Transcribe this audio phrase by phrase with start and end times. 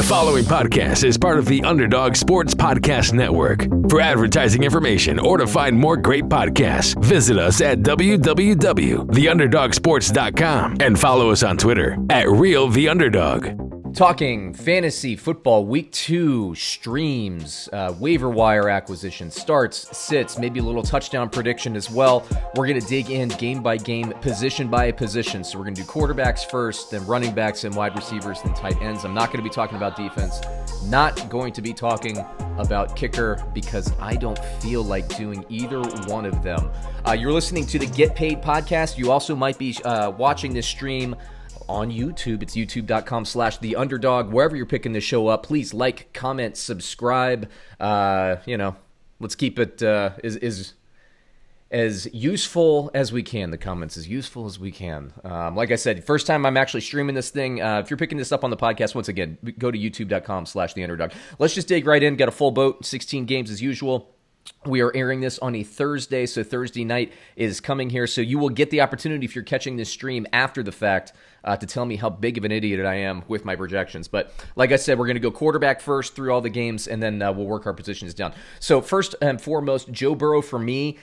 [0.00, 3.66] The following podcast is part of the Underdog Sports Podcast Network.
[3.90, 11.30] For advertising information or to find more great podcasts, visit us at www.theunderdogsports.com and follow
[11.30, 13.69] us on Twitter at Real The Underdog.
[13.94, 20.82] Talking fantasy football week two streams, uh, waiver wire acquisition, starts, sits, maybe a little
[20.82, 22.26] touchdown prediction as well.
[22.54, 25.42] We're going to dig in game by game, position by position.
[25.42, 28.80] So we're going to do quarterbacks first, then running backs and wide receivers, then tight
[28.80, 29.04] ends.
[29.04, 30.40] I'm not going to be talking about defense,
[30.84, 32.18] not going to be talking
[32.58, 36.70] about kicker because I don't feel like doing either one of them.
[37.06, 38.98] Uh, you're listening to the Get Paid podcast.
[38.98, 41.16] You also might be uh, watching this stream
[41.70, 42.42] on YouTube.
[42.42, 44.32] It's youtube.com slash the underdog.
[44.32, 47.48] Wherever you're picking the show up, please like, comment, subscribe.
[47.78, 48.76] Uh, you know,
[49.20, 50.74] let's keep it uh, is is
[51.70, 53.50] as useful as we can.
[53.50, 55.12] The comments as useful as we can.
[55.22, 57.62] Um, like I said, first time I'm actually streaming this thing.
[57.62, 60.74] Uh, if you're picking this up on the podcast, once again, go to youtube.com slash
[60.74, 61.12] the underdog.
[61.38, 62.16] Let's just dig right in.
[62.16, 62.84] Get a full boat.
[62.84, 64.12] 16 games as usual.
[64.66, 68.06] We are airing this on a Thursday, so Thursday night is coming here.
[68.06, 71.56] So you will get the opportunity if you're catching this stream after the fact uh,
[71.56, 74.06] to tell me how big of an idiot I am with my projections.
[74.06, 77.02] But like I said, we're going to go quarterback first through all the games, and
[77.02, 78.34] then uh, we'll work our positions down.
[78.58, 80.98] So first and foremost, Joe Burrow for me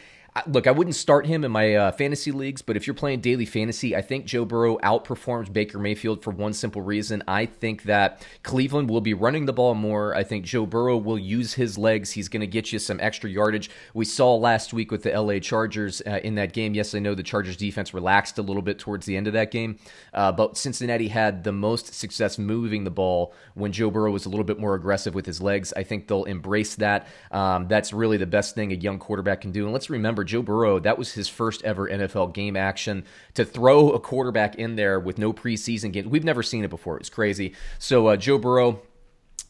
[0.46, 3.46] look, I wouldn't start him in my uh, fantasy leagues, but if you're playing daily
[3.46, 7.24] fantasy, I think Joe Burrow outperforms Baker Mayfield for one simple reason.
[7.28, 10.16] I think that Cleveland will be running the ball more.
[10.16, 12.12] I think Joe Burrow will use his legs.
[12.12, 13.70] He's going to get you some extra yardage.
[13.94, 16.74] We saw last week with the LA Chargers uh, in that game.
[16.74, 19.52] Yes, I know the Chargers defense relaxed a little bit towards the end of that
[19.52, 19.80] game,
[20.14, 24.30] uh, but Cincinnati had the most success moving the ball when Joe Burrow was a
[24.30, 25.74] little bit more aggressive with his legs.
[25.76, 27.08] I think they'll embrace that.
[27.32, 29.64] Um, that's really the best thing a young quarterback can do.
[29.64, 33.06] And let's remember, Joe Burrow, that was his first ever NFL game action.
[33.34, 36.98] To throw a quarterback in there with no preseason game, we've never seen it before.
[36.98, 37.54] It's crazy.
[37.80, 38.82] So uh, Joe Burrow,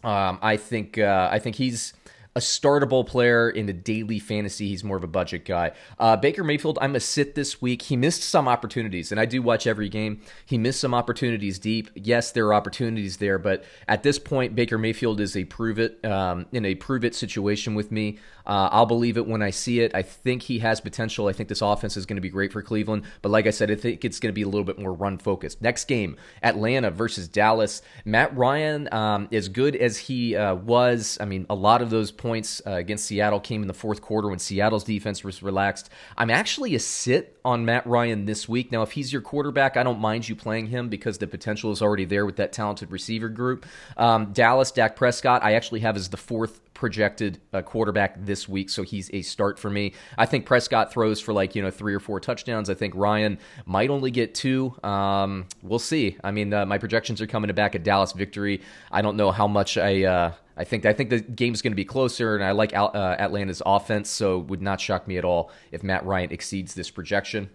[0.03, 1.93] um, I think uh, I think he's
[2.37, 4.67] a startable player in the daily fantasy.
[4.67, 5.71] He's more of a budget guy.
[5.97, 7.81] Uh, Baker Mayfield, I'm a sit this week.
[7.81, 10.21] He missed some opportunities, and I do watch every game.
[10.45, 11.89] He missed some opportunities deep.
[11.95, 16.05] Yes, there are opportunities there, but at this point, Baker Mayfield is a prove it
[16.05, 18.19] um, in a prove it situation with me.
[18.47, 19.93] Uh, I'll believe it when I see it.
[19.93, 21.27] I think he has potential.
[21.27, 23.03] I think this offense is going to be great for Cleveland.
[23.21, 25.17] But like I said, I think it's going to be a little bit more run
[25.17, 25.61] focused.
[25.61, 27.81] Next game, Atlanta versus Dallas.
[28.05, 32.11] Matt Ryan, um, as good as he uh, was, I mean, a lot of those
[32.11, 35.89] points uh, against Seattle came in the fourth quarter when Seattle's defense was relaxed.
[36.17, 38.71] I'm actually a sit on Matt Ryan this week.
[38.71, 41.81] Now, if he's your quarterback, I don't mind you playing him because the potential is
[41.81, 43.65] already there with that talented receiver group.
[43.97, 48.69] Um, Dallas, Dak Prescott, I actually have as the fourth projected uh, quarterback this week,
[48.69, 49.93] so he's a start for me.
[50.15, 52.69] I think Prescott throws for like you know three or four touchdowns.
[52.69, 54.75] I think Ryan might only get two.
[54.83, 56.17] Um, we'll see.
[56.23, 58.61] I mean, uh, my projections are coming to back a Dallas victory.
[58.91, 60.03] I don't know how much I.
[60.03, 63.15] Uh, I think I think the game's going to be closer, and I like uh,
[63.19, 67.49] Atlanta's offense, so would not shock me at all if Matt Ryan exceeds this projection.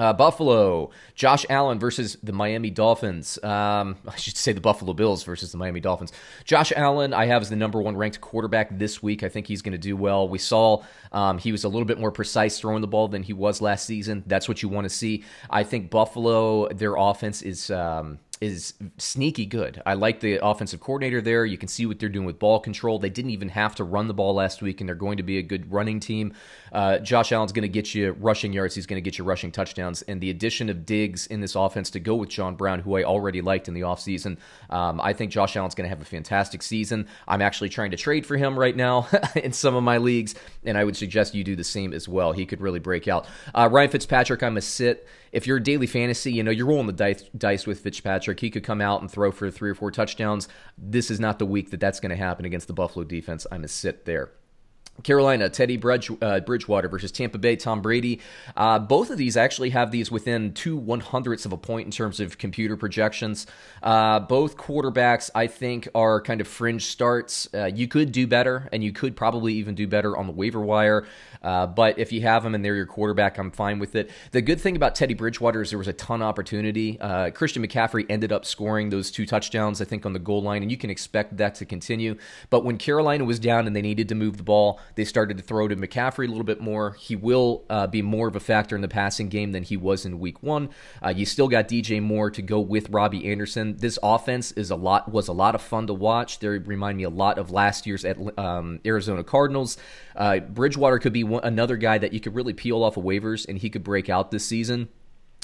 [0.00, 3.38] Uh, Buffalo, Josh Allen versus the Miami Dolphins.
[3.44, 6.10] Um, I should say the Buffalo Bills versus the Miami Dolphins.
[6.44, 9.22] Josh Allen, I have as the number one ranked quarterback this week.
[9.22, 10.26] I think he's going to do well.
[10.26, 13.34] We saw um, he was a little bit more precise throwing the ball than he
[13.34, 14.24] was last season.
[14.26, 15.22] That's what you want to see.
[15.50, 17.70] I think Buffalo, their offense is.
[17.70, 19.82] Um, is sneaky good.
[19.84, 21.44] I like the offensive coordinator there.
[21.44, 22.98] You can see what they're doing with ball control.
[22.98, 25.36] They didn't even have to run the ball last week, and they're going to be
[25.36, 26.32] a good running team.
[26.72, 28.74] Uh, Josh Allen's going to get you rushing yards.
[28.74, 30.00] He's going to get you rushing touchdowns.
[30.02, 33.04] And the addition of Diggs in this offense to go with John Brown, who I
[33.04, 34.38] already liked in the offseason,
[34.70, 37.08] um, I think Josh Allen's going to have a fantastic season.
[37.28, 40.34] I'm actually trying to trade for him right now in some of my leagues,
[40.64, 42.32] and I would suggest you do the same as well.
[42.32, 43.26] He could really break out.
[43.54, 46.86] Uh, Ryan Fitzpatrick, I'm a sit if you're a daily fantasy, you know, you're rolling
[46.86, 48.29] the dice, dice with Fitzpatrick.
[48.38, 50.48] He could come out and throw for three or four touchdowns.
[50.78, 53.46] This is not the week that that's going to happen against the Buffalo defense.
[53.50, 54.30] I'm a sit there.
[55.02, 58.20] Carolina, Teddy Bridge, uh, Bridgewater versus Tampa Bay, Tom Brady.
[58.56, 61.90] Uh, both of these actually have these within two one hundredths of a point in
[61.90, 63.46] terms of computer projections.
[63.82, 67.48] Uh, both quarterbacks, I think, are kind of fringe starts.
[67.54, 70.60] Uh, you could do better, and you could probably even do better on the waiver
[70.60, 71.06] wire.
[71.42, 74.10] Uh, but if you have them and they're your quarterback, I'm fine with it.
[74.32, 77.00] The good thing about Teddy Bridgewater is there was a ton of opportunity.
[77.00, 80.62] Uh, Christian McCaffrey ended up scoring those two touchdowns, I think, on the goal line,
[80.62, 82.16] and you can expect that to continue.
[82.50, 85.42] But when Carolina was down and they needed to move the ball, they started to
[85.42, 86.92] throw to McCaffrey a little bit more.
[86.92, 90.04] He will uh, be more of a factor in the passing game than he was
[90.04, 90.70] in Week One.
[91.04, 93.76] Uh, you still got DJ Moore to go with Robbie Anderson.
[93.76, 96.38] This offense is a lot was a lot of fun to watch.
[96.38, 99.76] They remind me a lot of last year's at um, Arizona Cardinals.
[100.16, 103.48] Uh, Bridgewater could be one, another guy that you could really peel off of waivers
[103.48, 104.88] and he could break out this season.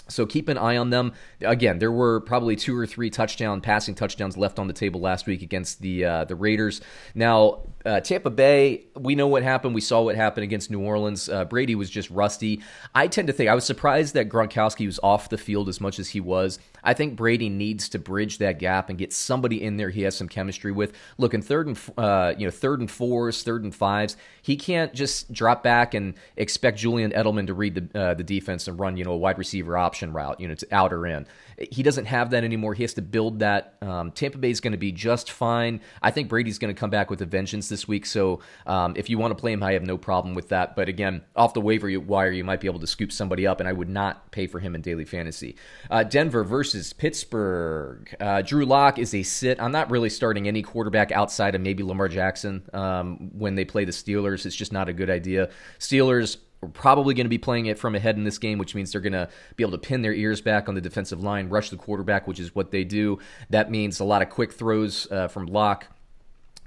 [0.08, 1.12] So keep an eye on them.
[1.40, 5.26] Again, there were probably two or three touchdown passing touchdowns left on the table last
[5.26, 6.80] week against the uh, the Raiders.
[7.14, 9.74] Now uh, Tampa Bay, we know what happened.
[9.74, 11.28] We saw what happened against New Orleans.
[11.28, 12.62] Uh, Brady was just rusty.
[12.94, 15.98] I tend to think I was surprised that Gronkowski was off the field as much
[15.98, 16.58] as he was.
[16.86, 20.16] I think Brady needs to bridge that gap and get somebody in there he has
[20.16, 20.92] some chemistry with.
[21.18, 24.94] Look, in third and uh, you know third and fours, third and fives, he can't
[24.94, 28.96] just drop back and expect Julian Edelman to read the uh, the defense and run
[28.96, 31.26] you know a wide receiver option route, you know, to out or in.
[31.58, 32.74] He doesn't have that anymore.
[32.74, 33.74] He has to build that.
[33.82, 35.80] Um, Tampa Bay is going to be just fine.
[36.02, 38.06] I think Brady's going to come back with a vengeance this week.
[38.06, 40.76] So um, if you want to play him, I have no problem with that.
[40.76, 43.68] But again, off the waiver wire, you might be able to scoop somebody up, and
[43.68, 45.56] I would not pay for him in daily fantasy.
[45.90, 48.14] Uh, Denver versus Pittsburgh.
[48.20, 49.60] Uh, Drew Lock is a sit.
[49.60, 53.84] I'm not really starting any quarterback outside of maybe Lamar Jackson um, when they play
[53.84, 54.46] the Steelers.
[54.46, 55.50] It's just not a good idea.
[55.78, 58.90] Steelers we're probably going to be playing it from ahead in this game, which means
[58.90, 61.70] they're going to be able to pin their ears back on the defensive line, rush
[61.70, 63.18] the quarterback, which is what they do.
[63.50, 65.86] That means a lot of quick throws uh, from Lock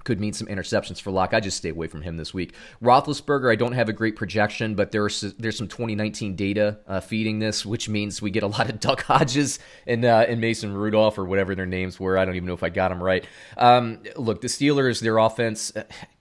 [0.03, 1.33] could mean some interceptions for Lock.
[1.33, 2.53] I just stay away from him this week.
[2.81, 7.39] Roethlisberger, I don't have a great projection, but there's there's some 2019 data uh, feeding
[7.39, 11.17] this, which means we get a lot of Duck Hodges and uh, and Mason Rudolph
[11.17, 12.17] or whatever their names were.
[12.17, 13.25] I don't even know if I got them right.
[13.57, 15.71] Um, look, the Steelers, their offense.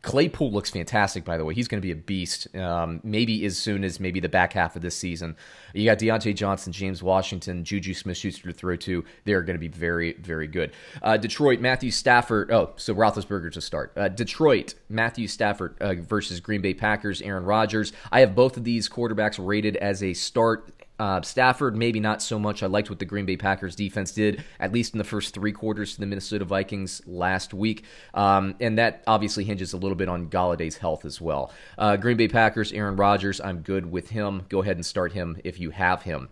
[0.03, 1.55] Claypool looks fantastic, by the way.
[1.55, 2.55] He's going to be a beast.
[2.55, 5.37] Um, maybe as soon as maybe the back half of this season.
[5.75, 9.05] You got Diontae Johnson, James Washington, Juju Smith-Schuster to throw to.
[9.25, 10.73] They're going to be very, very good.
[11.03, 12.53] Uh, Detroit, Matthew Stafford.
[12.53, 13.93] Oh, so Roethlisberger to start.
[13.97, 17.93] Uh, Detroit, Matthew Stafford uh, versus Green Bay Packers, Aaron Rodgers.
[18.13, 22.39] I have both of these quarterbacks rated as a start uh, Stafford, maybe not so
[22.39, 22.63] much.
[22.63, 25.53] I liked what the Green Bay Packers defense did, at least in the first three
[25.53, 27.85] quarters to the Minnesota Vikings last week.
[28.15, 31.53] Um, and that obviously hinges a little bit on Golladay's health as well.
[31.77, 34.47] Uh, Green Bay Packers, Aaron Rodgers, I'm good with him.
[34.49, 36.29] Go ahead and start him if you have him.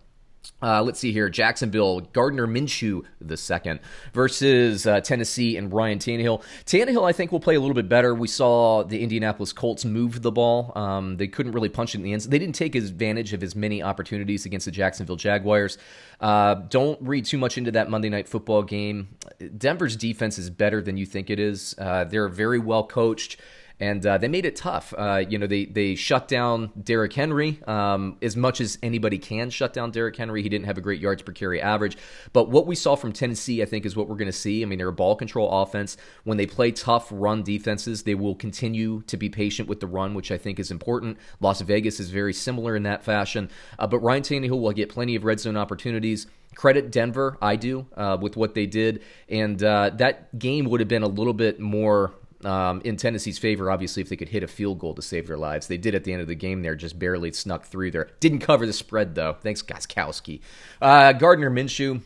[0.61, 1.29] Uh, let's see here.
[1.29, 3.79] Jacksonville, Gardner Minshew the second
[4.13, 6.43] versus uh, Tennessee and Ryan Tannehill.
[6.65, 8.15] Tannehill, I think, will play a little bit better.
[8.15, 10.71] We saw the Indianapolis Colts move the ball.
[10.75, 12.21] Um, they couldn't really punch it in the end.
[12.23, 15.77] They didn't take advantage of as many opportunities against the Jacksonville Jaguars.
[16.19, 19.09] Uh, don't read too much into that Monday night football game.
[19.57, 21.75] Denver's defense is better than you think it is.
[21.77, 23.37] Uh, they're very well coached
[23.79, 24.93] and uh, they made it tough.
[24.97, 29.49] Uh, you know, they they shut down Derrick Henry um, as much as anybody can
[29.49, 30.41] shut down Derrick Henry.
[30.41, 31.97] He didn't have a great yards per carry average,
[32.33, 34.63] but what we saw from Tennessee, I think, is what we're going to see.
[34.63, 35.97] I mean, they're a ball control offense.
[36.23, 40.13] When they play tough run defenses, they will continue to be patient with the run,
[40.13, 41.17] which I think is important.
[41.39, 45.15] Las Vegas is very similar in that fashion, uh, but Ryan Tannehill will get plenty
[45.15, 49.03] of red zone opportunities credit Denver, I do, uh, with what they did.
[49.29, 53.71] And uh, that game would have been a little bit more um, in Tennessee's favor,
[53.71, 55.67] obviously, if they could hit a field goal to save their lives.
[55.67, 58.09] They did at the end of the game there, just barely snuck through there.
[58.19, 59.37] Didn't cover the spread, though.
[59.41, 60.41] Thanks, Gostkowski.
[60.81, 62.01] Uh, Gardner Minshew,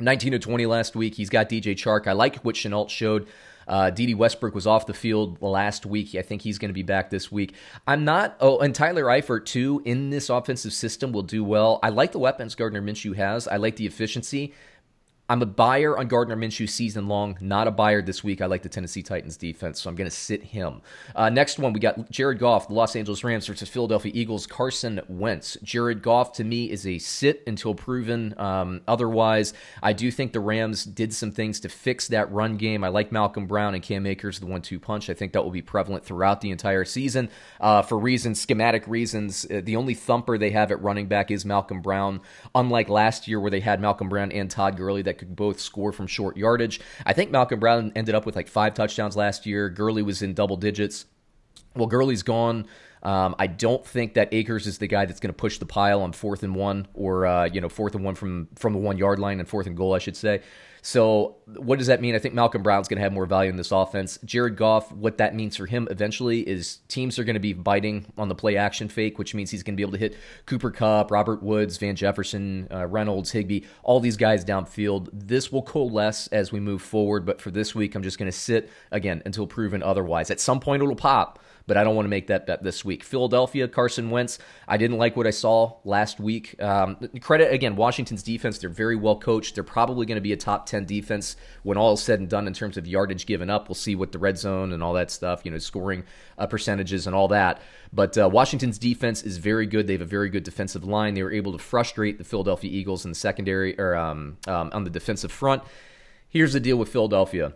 [0.00, 1.14] 19 to 20 last week.
[1.14, 2.06] He's got DJ Chark.
[2.06, 3.26] I like what Shenault showed.
[3.66, 6.14] Uh, Dede Westbrook was off the field last week.
[6.14, 7.54] I think he's going to be back this week.
[7.86, 8.36] I'm not.
[8.40, 11.78] Oh, and Tyler Eifert too in this offensive system will do well.
[11.82, 13.48] I like the weapons Gardner Minshew has.
[13.48, 14.52] I like the efficiency.
[15.26, 18.42] I'm a buyer on Gardner Minshew season long, not a buyer this week.
[18.42, 20.82] I like the Tennessee Titans defense, so I'm going to sit him.
[21.16, 25.00] Uh, next one, we got Jared Goff, the Los Angeles Rams versus Philadelphia Eagles, Carson
[25.08, 25.56] Wentz.
[25.62, 29.54] Jared Goff, to me, is a sit until proven um, otherwise.
[29.82, 32.84] I do think the Rams did some things to fix that run game.
[32.84, 35.08] I like Malcolm Brown and Cam Akers, the one two punch.
[35.08, 37.30] I think that will be prevalent throughout the entire season
[37.62, 39.46] uh, for reasons, schematic reasons.
[39.50, 42.20] Uh, the only thumper they have at running back is Malcolm Brown,
[42.54, 45.60] unlike last year where they had Malcolm Brown and Todd Gurley that that could both
[45.60, 46.80] score from short yardage.
[47.06, 49.68] I think Malcolm Brown ended up with like five touchdowns last year.
[49.68, 51.06] Gurley was in double digits.
[51.76, 52.66] Well, Gurley's gone.
[53.02, 56.00] Um, I don't think that Akers is the guy that's going to push the pile
[56.00, 58.96] on fourth and one, or uh, you know, fourth and one from from the one
[58.96, 60.40] yard line and fourth and goal, I should say.
[60.86, 62.14] So, what does that mean?
[62.14, 64.18] I think Malcolm Brown's going to have more value in this offense.
[64.22, 68.04] Jared Goff, what that means for him eventually is teams are going to be biting
[68.18, 70.14] on the play action fake, which means he's going to be able to hit
[70.44, 75.08] Cooper Kupp, Robert Woods, Van Jefferson, uh, Reynolds, Higbee, all these guys downfield.
[75.10, 78.36] This will coalesce as we move forward, but for this week, I'm just going to
[78.36, 80.30] sit again until proven otherwise.
[80.30, 83.02] At some point, it'll pop but I don't want to make that bet this week.
[83.02, 84.38] Philadelphia, Carson Wentz.
[84.68, 86.60] I didn't like what I saw last week.
[86.62, 88.58] Um, credit again, Washington's defense.
[88.58, 89.54] They're very well coached.
[89.54, 92.46] They're probably going to be a top ten defense when all is said and done
[92.46, 93.68] in terms of yardage given up.
[93.68, 96.04] We'll see what the red zone and all that stuff, you know, scoring
[96.36, 97.62] uh, percentages and all that.
[97.92, 99.86] But uh, Washington's defense is very good.
[99.86, 101.14] They have a very good defensive line.
[101.14, 104.84] They were able to frustrate the Philadelphia Eagles in the secondary or um, um, on
[104.84, 105.62] the defensive front.
[106.28, 107.54] Here's the deal with Philadelphia.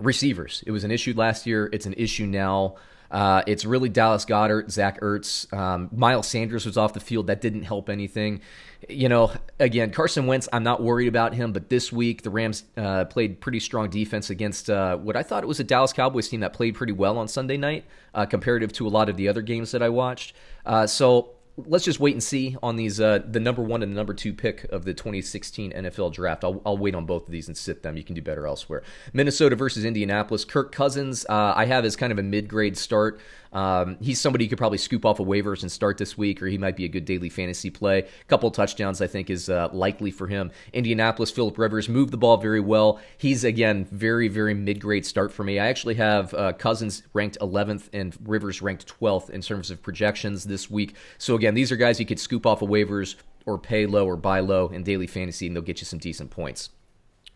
[0.00, 0.64] Receivers.
[0.66, 1.70] It was an issue last year.
[1.72, 2.76] It's an issue now.
[3.12, 7.26] Uh, it's really Dallas Goedert, Zach Ertz, um, Miles Sanders was off the field.
[7.26, 8.40] That didn't help anything.
[8.88, 10.48] You know, again, Carson Wentz.
[10.50, 14.30] I'm not worried about him, but this week the Rams uh, played pretty strong defense
[14.30, 17.18] against uh, what I thought it was a Dallas Cowboys team that played pretty well
[17.18, 20.34] on Sunday night, uh, comparative to a lot of the other games that I watched.
[20.64, 23.96] Uh, so let's just wait and see on these uh, the number one and the
[23.96, 26.44] number two pick of the 2016 NFL draft.
[26.44, 27.96] I'll, I'll wait on both of these and sit them.
[27.96, 28.82] You can do better elsewhere.
[29.12, 30.44] Minnesota versus Indianapolis.
[30.44, 33.20] Kirk Cousins, uh, I have as kind of a mid grade start.
[33.52, 36.46] Um, he's somebody you could probably scoop off of waivers and start this week, or
[36.46, 38.00] he might be a good daily fantasy play.
[38.00, 40.50] A couple touchdowns, I think, is uh, likely for him.
[40.72, 43.00] Indianapolis, Philip Rivers moved the ball very well.
[43.18, 45.58] He's again very, very mid-grade start for me.
[45.58, 50.44] I actually have uh, Cousins ranked 11th and Rivers ranked 12th in terms of projections
[50.44, 50.94] this week.
[51.18, 53.16] So again, these are guys you could scoop off of waivers
[53.46, 56.30] or pay low or buy low in daily fantasy, and they'll get you some decent
[56.30, 56.70] points.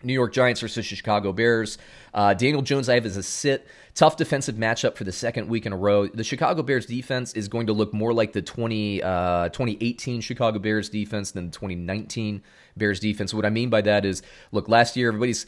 [0.02, 1.78] New York Giants versus Chicago Bears.
[2.12, 3.66] Uh, Daniel Jones, I have as a sit.
[3.94, 6.06] Tough defensive matchup for the second week in a row.
[6.06, 10.58] The Chicago Bears defense is going to look more like the 20, uh, 2018 Chicago
[10.58, 12.42] Bears defense than the 2019
[12.76, 13.32] Bears defense.
[13.32, 14.22] What I mean by that is,
[14.52, 15.46] look, last year everybody's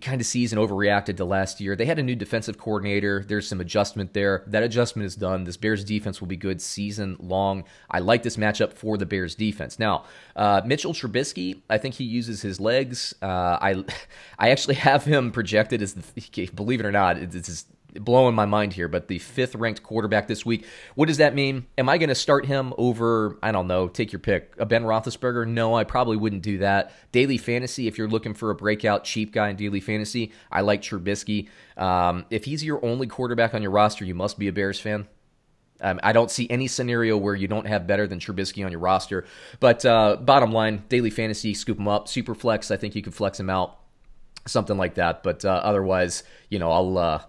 [0.00, 1.76] kind of season overreacted to last year.
[1.76, 3.24] They had a new defensive coordinator.
[3.26, 4.42] There's some adjustment there.
[4.46, 5.44] That adjustment is done.
[5.44, 7.64] This Bears defense will be good season long.
[7.90, 9.78] I like this matchup for the Bears defense.
[9.78, 10.04] Now,
[10.34, 13.14] uh, Mitchell Trubisky, I think he uses his legs.
[13.20, 13.84] Uh, I
[14.38, 17.66] I actually have him projected as the believe it or not, it's
[17.98, 20.64] blowing my mind here, but the fifth ranked quarterback this week.
[20.94, 21.66] What does that mean?
[21.78, 24.84] Am I going to start him over, I don't know, take your pick, a Ben
[24.84, 25.46] Roethlisberger?
[25.46, 26.92] No, I probably wouldn't do that.
[27.12, 30.82] Daily fantasy, if you're looking for a breakout cheap guy in daily fantasy, I like
[30.82, 31.48] Trubisky.
[31.76, 35.06] Um, if he's your only quarterback on your roster, you must be a Bears fan.
[35.80, 38.80] Um, I don't see any scenario where you don't have better than Trubisky on your
[38.80, 39.26] roster.
[39.60, 42.08] But uh, bottom line, daily fantasy, scoop him up.
[42.08, 43.78] Super flex, I think you can flex him out,
[44.46, 45.22] something like that.
[45.22, 46.98] But uh, otherwise, you know, I'll.
[46.98, 47.22] Uh,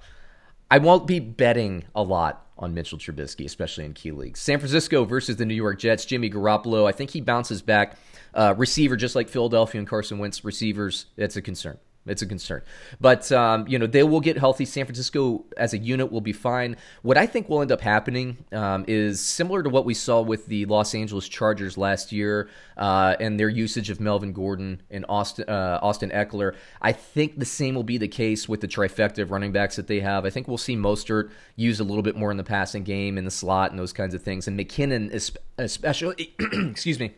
[0.70, 4.40] I won't be betting a lot on Mitchell Trubisky, especially in key leagues.
[4.40, 6.06] San Francisco versus the New York Jets.
[6.06, 7.96] Jimmy Garoppolo, I think he bounces back.
[8.34, 11.78] Uh, receiver, just like Philadelphia and Carson Wentz, receivers, it's a concern.
[12.10, 12.62] It's a concern.
[13.00, 14.66] But, um, you know, they will get healthy.
[14.66, 16.78] San Francisco as a unit will be fine.
[17.02, 20.46] What I think will end up happening um, is similar to what we saw with
[20.48, 25.46] the Los Angeles Chargers last year uh, and their usage of Melvin Gordon and Austin,
[25.48, 26.56] uh, Austin Ekeler.
[26.82, 29.88] I think the same will be the case with the trifecta of running backs that
[29.88, 30.26] they have.
[30.26, 33.26] I think we'll see Mostert used a little bit more in the passing game, in
[33.26, 34.48] the slot, and those kinds of things.
[34.48, 35.14] And McKinnon,
[35.58, 37.14] especially, excuse me,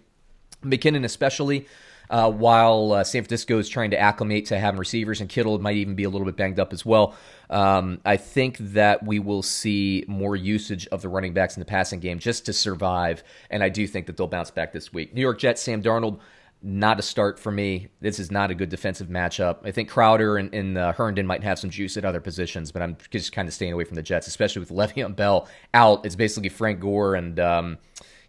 [0.63, 1.67] McKinnon especially
[2.09, 5.75] uh, while uh, San Francisco is trying to acclimate to having receivers, and Kittle might
[5.75, 7.15] even be a little bit banged up as well.
[7.49, 11.65] Um, I think that we will see more usage of the running backs in the
[11.65, 15.13] passing game just to survive, and I do think that they'll bounce back this week.
[15.13, 16.19] New York Jets, Sam Darnold
[16.61, 17.87] not a start for me.
[18.01, 19.59] This is not a good defensive matchup.
[19.63, 22.81] I think Crowder and, and uh, Herndon might have some juice at other positions, but
[22.81, 26.05] I'm just kind of staying away from the Jets, especially with Le'Veon Bell out.
[26.05, 27.77] It's basically Frank Gore and um,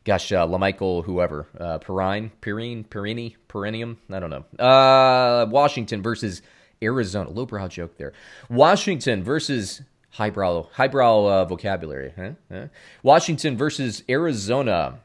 [0.04, 4.64] gosh, uh, Lamichael, whoever, uh, Perrine, Perrine, Perini, Perennium, I don't know.
[4.64, 6.42] Uh, Washington versus
[6.82, 7.30] Arizona.
[7.30, 8.12] Lowbrow joke there.
[8.48, 12.12] Washington versus highbrow, highbrow uh, vocabulary.
[12.16, 12.30] Huh?
[12.50, 12.66] Huh?
[13.02, 15.00] Washington versus Arizona.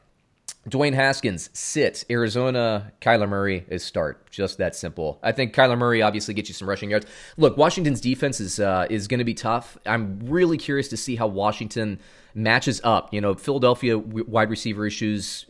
[0.68, 2.04] Dwayne Haskins, sit.
[2.10, 4.28] Arizona, Kyler Murray is start.
[4.32, 5.20] Just that simple.
[5.22, 7.06] I think Kyler Murray obviously gets you some rushing yards.
[7.36, 9.78] Look, Washington's defense is uh, is going to be tough.
[9.86, 12.00] I'm really curious to see how Washington
[12.36, 13.12] matches up.
[13.14, 15.46] You know, Philadelphia wide receiver issues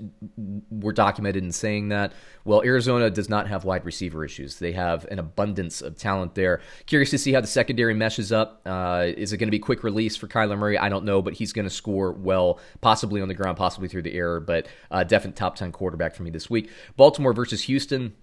[0.71, 2.13] were documented in saying that.
[2.45, 4.61] Well, Arizona does not have wide receiver issues.
[4.61, 6.61] They have an abundance of talent there.
[6.87, 8.63] Curious to see how the secondary meshes up.
[8.65, 10.79] Uh, is it going to be quick release for Kyler Murray?
[10.79, 14.03] I don't know, but he's going to score well, possibly on the ground, possibly through
[14.03, 16.71] the air, but uh, definite top 10 quarterback for me this week.
[16.97, 18.15] Baltimore versus Houston.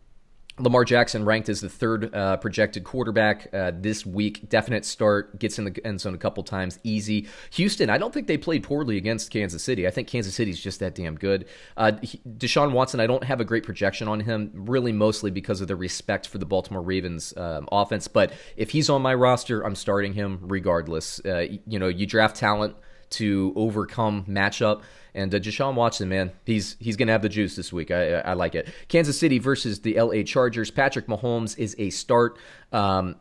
[0.59, 4.47] Lamar Jackson ranked as the third uh, projected quarterback uh, this week.
[4.49, 7.27] Definite start, gets in the end zone a couple times, easy.
[7.53, 9.87] Houston, I don't think they played poorly against Kansas City.
[9.87, 11.45] I think Kansas City's just that damn good.
[11.75, 11.93] Uh,
[12.37, 15.75] Deshaun Watson, I don't have a great projection on him, really mostly because of the
[15.75, 18.07] respect for the Baltimore Ravens um, offense.
[18.07, 21.19] But if he's on my roster, I'm starting him regardless.
[21.25, 22.75] Uh, you know, you draft talent
[23.13, 24.81] to overcome matchup.
[25.15, 27.91] And uh, Deshaun Watson, man, he's he's gonna have the juice this week.
[27.91, 28.67] I, I like it.
[28.87, 30.23] Kansas City versus the L.A.
[30.23, 30.71] Chargers.
[30.71, 32.37] Patrick Mahomes is a start.
[32.71, 33.15] Um,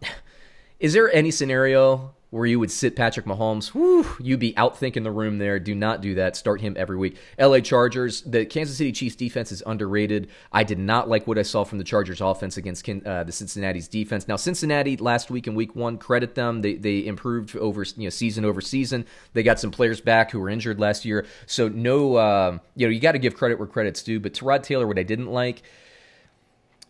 [0.80, 5.02] is there any scenario where you would sit Patrick Mahomes, whew, you'd be out thinking
[5.02, 5.58] the room there.
[5.58, 6.34] Do not do that.
[6.34, 7.18] Start him every week.
[7.38, 10.30] LA Chargers, the Kansas City Chiefs defense is underrated.
[10.50, 13.86] I did not like what I saw from the Chargers offense against uh, the Cincinnati's
[13.86, 14.26] defense.
[14.26, 16.62] Now, Cincinnati last week in week one, credit them.
[16.62, 19.04] They, they improved over you know season over season.
[19.34, 21.26] They got some players back who were injured last year.
[21.44, 24.18] So, no, uh, you know, you got to give credit where credit's due.
[24.18, 25.62] But Tyrod Taylor, what I didn't like,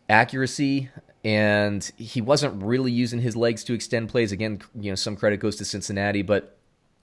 [0.08, 0.88] accuracy
[1.24, 4.32] and he wasn't really using his legs to extend plays.
[4.32, 6.58] Again, you know, some credit goes to Cincinnati, but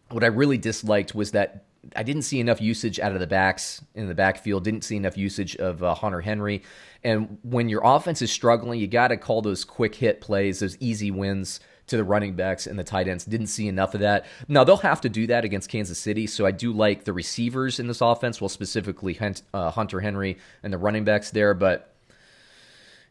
[0.10, 3.82] what I really disliked was that I didn't see enough usage out of the backs
[3.96, 4.64] in the backfield.
[4.64, 6.64] Didn't see enough usage of uh, Hunter Henry.
[7.04, 10.78] And when your offense is struggling, you got to call those quick hit plays, those
[10.80, 13.26] easy wins to the running backs and the tight ends.
[13.26, 14.26] Didn't see enough of that.
[14.48, 16.28] Now they'll have to do that against Kansas City.
[16.28, 19.18] So I do like the receivers in this offense, well specifically
[19.54, 21.54] uh, Hunter Henry and the running backs there.
[21.54, 21.94] But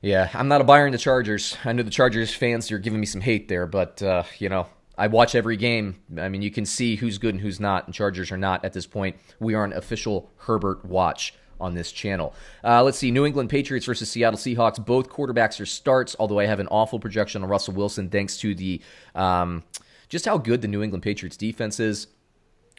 [0.00, 1.56] yeah, I'm not a buyer in the Chargers.
[1.64, 4.66] I know the Chargers fans are giving me some hate there, but uh, you know
[4.96, 6.00] I watch every game.
[6.18, 8.72] I mean, you can see who's good and who's not, and Chargers are not at
[8.72, 9.16] this point.
[9.38, 12.34] We are an official Herbert watch on this channel.
[12.62, 14.84] Uh, let's see, New England Patriots versus Seattle Seahawks.
[14.84, 18.54] Both quarterbacks are starts, although I have an awful projection on Russell Wilson thanks to
[18.54, 18.80] the
[19.14, 19.62] um,
[20.08, 22.08] just how good the New England Patriots defense is.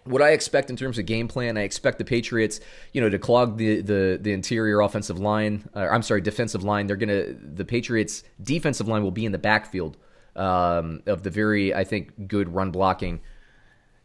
[0.05, 2.59] What I expect in terms of game plan, I expect the Patriots,
[2.93, 5.69] you know, to clog the the, the interior offensive line.
[5.75, 6.87] Uh, I'm sorry, defensive line.
[6.87, 9.97] They're gonna the Patriots defensive line will be in the backfield
[10.35, 13.21] um, of the very, I think, good run blocking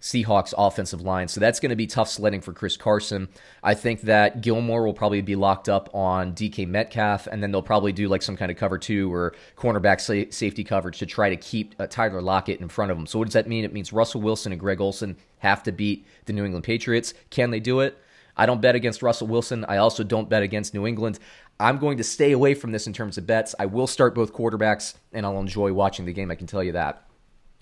[0.04, 1.28] Seahawks offensive line.
[1.28, 3.26] So that's going to be tough sledding for Chris Carson.
[3.62, 7.62] I think that Gilmore will probably be locked up on DK Metcalf, and then they'll
[7.62, 11.30] probably do like some kind of cover two or cornerback sa- safety coverage to try
[11.30, 13.06] to keep uh, Tyler Lockett in front of him.
[13.06, 13.64] So what does that mean?
[13.64, 17.14] It means Russell Wilson and Greg Olsen have to beat the New England Patriots.
[17.30, 17.98] Can they do it?
[18.36, 19.64] I don't bet against Russell Wilson.
[19.64, 21.18] I also don't bet against New England.
[21.58, 23.54] I'm going to stay away from this in terms of bets.
[23.58, 26.30] I will start both quarterbacks, and I'll enjoy watching the game.
[26.30, 27.06] I can tell you that.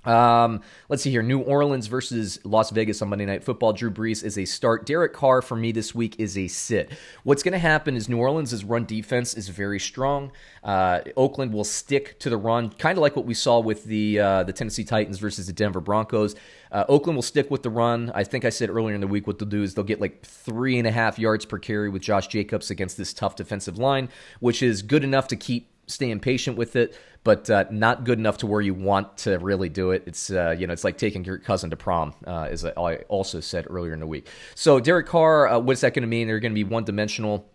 [0.05, 1.23] Um, let's see here.
[1.23, 3.73] New Orleans versus Las Vegas on Monday Night Football.
[3.73, 4.87] Drew Brees is a start.
[4.87, 6.91] Derek Carr for me this week is a sit.
[7.23, 10.33] What's going to happen is New Orleans' run defense is very strong.
[10.65, 14.19] Uh, Oakland will stick to the run, kind of like what we saw with the
[14.19, 16.35] uh, the Tennessee Titans versus the Denver Broncos.
[16.71, 18.11] Uh, Oakland will stick with the run.
[18.15, 20.23] I think I said earlier in the week what they'll do is they'll get like
[20.25, 24.09] three and a half yards per carry with Josh Jacobs against this tough defensive line,
[24.41, 28.39] which is good enough to keep staying patient with it, but uh, not good enough
[28.39, 30.03] to where you want to really do it.
[30.07, 33.41] It's uh, you know it's like taking your cousin to prom, uh, as I also
[33.41, 34.29] said earlier in the week.
[34.55, 36.27] So Derek Carr, uh, what's that going to mean?
[36.27, 37.49] They're going to be one dimensional.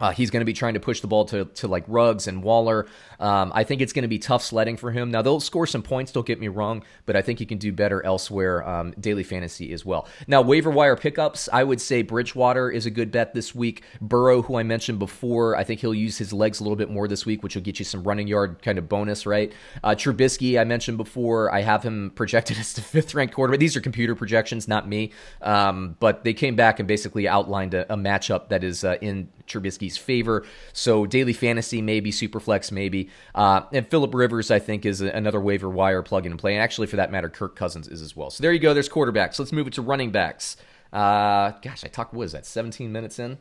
[0.00, 2.42] Uh, he's going to be trying to push the ball to, to like Ruggs and
[2.42, 2.86] Waller.
[3.18, 5.10] Um, I think it's going to be tough sledding for him.
[5.10, 7.72] Now, they'll score some points, don't get me wrong, but I think he can do
[7.72, 10.08] better elsewhere, um, daily fantasy as well.
[10.26, 13.82] Now, waiver wire pickups, I would say Bridgewater is a good bet this week.
[14.00, 17.06] Burrow, who I mentioned before, I think he'll use his legs a little bit more
[17.06, 19.52] this week, which will get you some running yard kind of bonus, right?
[19.84, 23.60] Uh, Trubisky, I mentioned before, I have him projected as the fifth ranked quarterback.
[23.60, 27.92] These are computer projections, not me, um, but they came back and basically outlined a,
[27.92, 30.44] a matchup that is uh, in Trubisky's favor.
[30.72, 33.10] So daily fantasy, maybe Superflex, maybe.
[33.34, 36.54] Uh, and Philip Rivers, I think, is another waiver wire plug and play.
[36.54, 38.30] And actually, for that matter, Kirk Cousins is as well.
[38.30, 38.72] So there you go.
[38.74, 39.38] There's quarterbacks.
[39.38, 40.56] Let's move it to running backs.
[40.92, 42.14] Uh, gosh, I talked.
[42.14, 42.46] What is that?
[42.46, 43.38] 17 minutes in.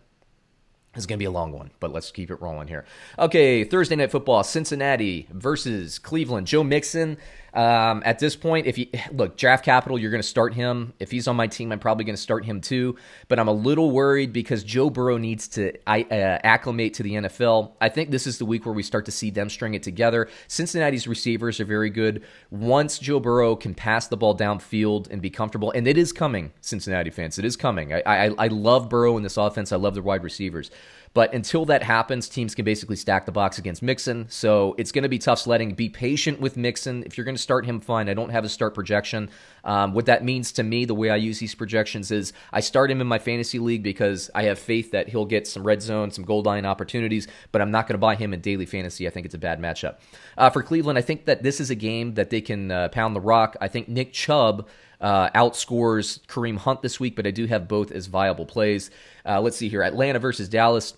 [0.96, 2.84] It's going to be a long one, but let's keep it rolling here.
[3.18, 6.48] Okay, Thursday night football: Cincinnati versus Cleveland.
[6.48, 7.18] Joe Mixon
[7.60, 10.94] um, at this point, if you look draft capital, you're going to start him.
[10.98, 12.96] If he's on my team, I'm probably going to start him too.
[13.28, 17.74] But I'm a little worried because Joe Burrow needs to uh, acclimate to the NFL.
[17.82, 20.30] I think this is the week where we start to see them string it together.
[20.48, 22.24] Cincinnati's receivers are very good.
[22.50, 26.54] Once Joe Burrow can pass the ball downfield and be comfortable, and it is coming,
[26.62, 27.94] Cincinnati fans, it is coming.
[27.94, 29.74] I, I, I love Burrow in this offense.
[29.74, 30.72] I love the wide receivers.
[31.14, 34.28] But until that happens, teams can basically stack the box against Mixon.
[34.30, 35.74] So it's going to be tough sledding.
[35.74, 37.04] Be patient with Mixon.
[37.04, 38.08] If you're going to start him, fine.
[38.08, 39.28] I don't have a start projection.
[39.64, 42.92] Um, what that means to me, the way I use these projections is I start
[42.92, 46.12] him in my fantasy league because I have faith that he'll get some red zone,
[46.12, 49.08] some goal line opportunities, but I'm not going to buy him in daily fantasy.
[49.08, 49.96] I think it's a bad matchup.
[50.38, 53.16] Uh, for Cleveland, I think that this is a game that they can uh, pound
[53.16, 53.58] the rock.
[53.60, 54.68] I think Nick Chubb.
[55.02, 58.92] Uh, outscores Kareem Hunt this week, but I do have both as viable plays.
[59.26, 60.94] Uh, let's see here Atlanta versus Dallas.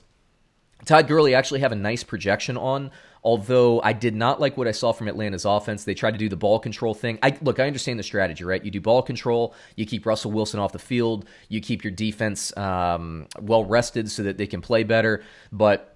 [0.85, 2.89] Todd Gurley actually have a nice projection on,
[3.23, 5.83] although I did not like what I saw from Atlanta's offense.
[5.83, 7.19] They tried to do the ball control thing.
[7.21, 8.63] I look, I understand the strategy, right?
[8.63, 12.55] You do ball control, you keep Russell Wilson off the field, you keep your defense
[12.57, 15.23] um, well rested so that they can play better.
[15.51, 15.95] But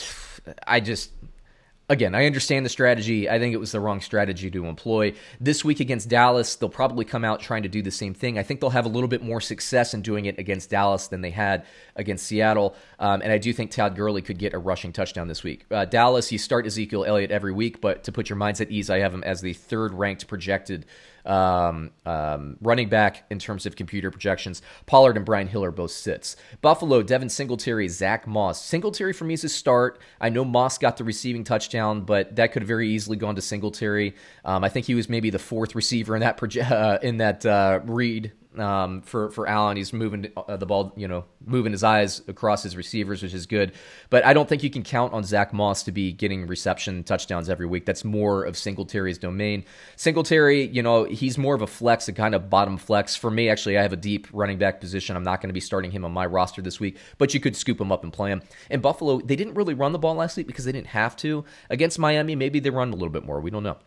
[0.66, 1.10] I just
[1.88, 3.28] again, I understand the strategy.
[3.28, 5.14] I think it was the wrong strategy to employ.
[5.40, 8.38] This week against Dallas, they'll probably come out trying to do the same thing.
[8.38, 11.20] I think they'll have a little bit more success in doing it against Dallas than
[11.20, 11.64] they had
[11.96, 12.74] against Seattle.
[12.98, 15.66] Um, and I do think Todd Gurley could get a rushing touchdown this week.
[15.70, 18.90] Uh, Dallas, you start Ezekiel Elliott every week, but to put your minds at ease,
[18.90, 20.86] I have him as the third ranked projected
[21.26, 24.62] um, um, running back in terms of computer projections.
[24.86, 26.36] Pollard and Brian Hill are both sits.
[26.60, 28.64] Buffalo, Devin Singletary, Zach Moss.
[28.64, 30.00] Singletary for me is a start.
[30.20, 33.42] I know Moss got the receiving touchdown, but that could have very easily gone to
[33.42, 34.14] Singletary.
[34.44, 37.44] Um, I think he was maybe the fourth receiver in that proje- uh, in that
[37.46, 39.76] uh, read um, for for Allen.
[39.76, 43.46] He's moving uh, the ball, you know, moving his eyes across his receivers, which is
[43.46, 43.72] good.
[44.10, 47.48] But I don't think you can count on Zach Moss to be getting reception touchdowns
[47.48, 47.86] every week.
[47.86, 49.64] That's more of Singletary's domain.
[49.96, 53.16] Singletary, you know, he's more of a flex, a kind of bottom flex.
[53.16, 55.16] For me, actually, I have a deep running back position.
[55.16, 57.56] I'm not going to be starting him on my roster this week, but you could
[57.56, 58.42] scoop him up and play him.
[58.70, 61.44] And Buffalo, they didn't really run the ball last week because they didn't have to.
[61.70, 63.40] Against Miami, maybe they run a little bit more.
[63.40, 63.78] We don't know.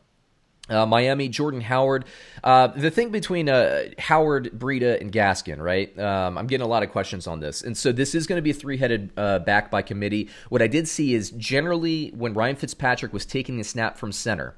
[0.69, 2.05] Uh, Miami, Jordan Howard.
[2.43, 5.97] Uh, the thing between uh, Howard, Breida, and Gaskin, right?
[5.97, 7.61] Um, I'm getting a lot of questions on this.
[7.61, 10.29] And so this is going to be a three headed uh, back by committee.
[10.49, 14.55] What I did see is generally when Ryan Fitzpatrick was taking the snap from center,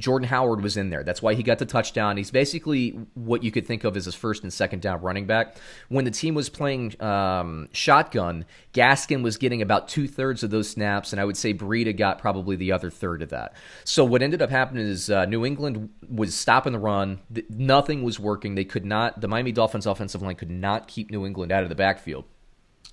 [0.00, 1.04] Jordan Howard was in there.
[1.04, 2.16] That's why he got the touchdown.
[2.16, 5.56] He's basically what you could think of as his first and second down running back.
[5.88, 10.68] When the team was playing um, shotgun, Gaskin was getting about two thirds of those
[10.68, 13.54] snaps, and I would say Breida got probably the other third of that.
[13.84, 17.20] So what ended up happening is uh, New England was stopping the run.
[17.50, 18.54] Nothing was working.
[18.54, 19.20] They could not.
[19.20, 22.24] The Miami Dolphins offensive line could not keep New England out of the backfield.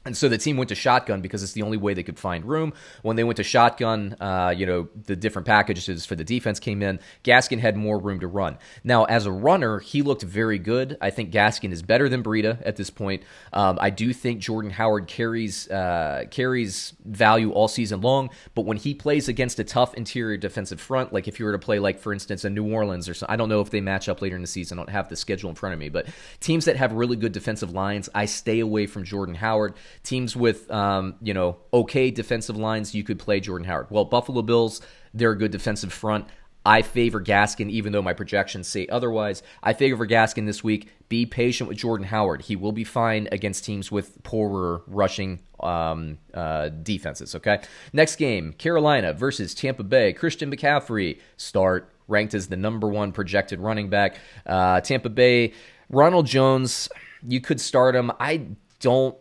[0.08, 2.46] And so the team went to shotgun because it's the only way they could find
[2.46, 2.74] room.
[3.02, 6.82] When they went to shotgun, uh, you know, the different packages for the defense came
[6.82, 7.00] in.
[7.24, 8.58] Gaskin had more room to run.
[8.84, 10.98] Now, as a runner, he looked very good.
[11.02, 13.24] I think Gaskin is better than Breida at this point.
[13.52, 18.78] Um, I do think Jordan Howard carries uh, carries value all season long, but when
[18.78, 22.00] he plays against a tough interior defensive front, like if you were to play, like
[22.00, 24.38] for instance, a New Orleans or something, I don't know if they match up later
[24.38, 24.80] in the season.
[24.80, 26.08] I don't have the schedule in front of me, but
[26.40, 29.74] teams that have really good defensive lines, I stay away from Jordan Howard.
[30.04, 33.88] Teams with um, you know okay defensive lines, you could play Jordan Howard.
[33.90, 34.82] Well, Buffalo Bills,
[35.14, 36.28] they're a good defensive front.
[36.68, 39.42] I favor Gaskin, even though my projections say otherwise.
[39.64, 40.90] I favor Gaskin this week.
[41.08, 42.42] Be patient with Jordan Howard.
[42.42, 47.36] He will be fine against teams with poorer rushing um, uh, defenses.
[47.36, 47.62] Okay.
[47.94, 50.12] Next game Carolina versus Tampa Bay.
[50.12, 54.18] Christian McCaffrey, start, ranked as the number one projected running back.
[54.46, 55.54] Uh, Tampa Bay,
[55.90, 56.90] Ronald Jones,
[57.26, 58.12] you could start him.
[58.20, 58.48] I
[58.82, 59.16] don't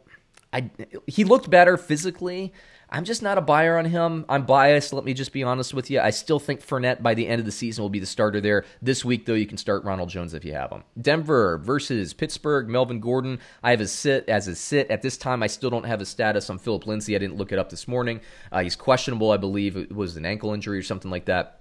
[0.56, 0.70] I
[1.06, 2.52] he looked better physically.
[2.88, 4.24] I'm just not a buyer on him.
[4.28, 4.92] I'm biased.
[4.92, 6.00] Let me just be honest with you.
[6.00, 8.64] I still think Fournette by the end of the season will be the starter there.
[8.80, 10.84] This week, though, you can start Ronald Jones if you have him.
[11.00, 12.68] Denver versus Pittsburgh.
[12.68, 13.40] Melvin Gordon.
[13.62, 15.42] I have a sit as a sit at this time.
[15.42, 17.16] I still don't have a status on Philip Lindsay.
[17.16, 18.20] I didn't look it up this morning.
[18.50, 19.32] Uh, he's questionable.
[19.32, 21.60] I believe it was an ankle injury or something like that.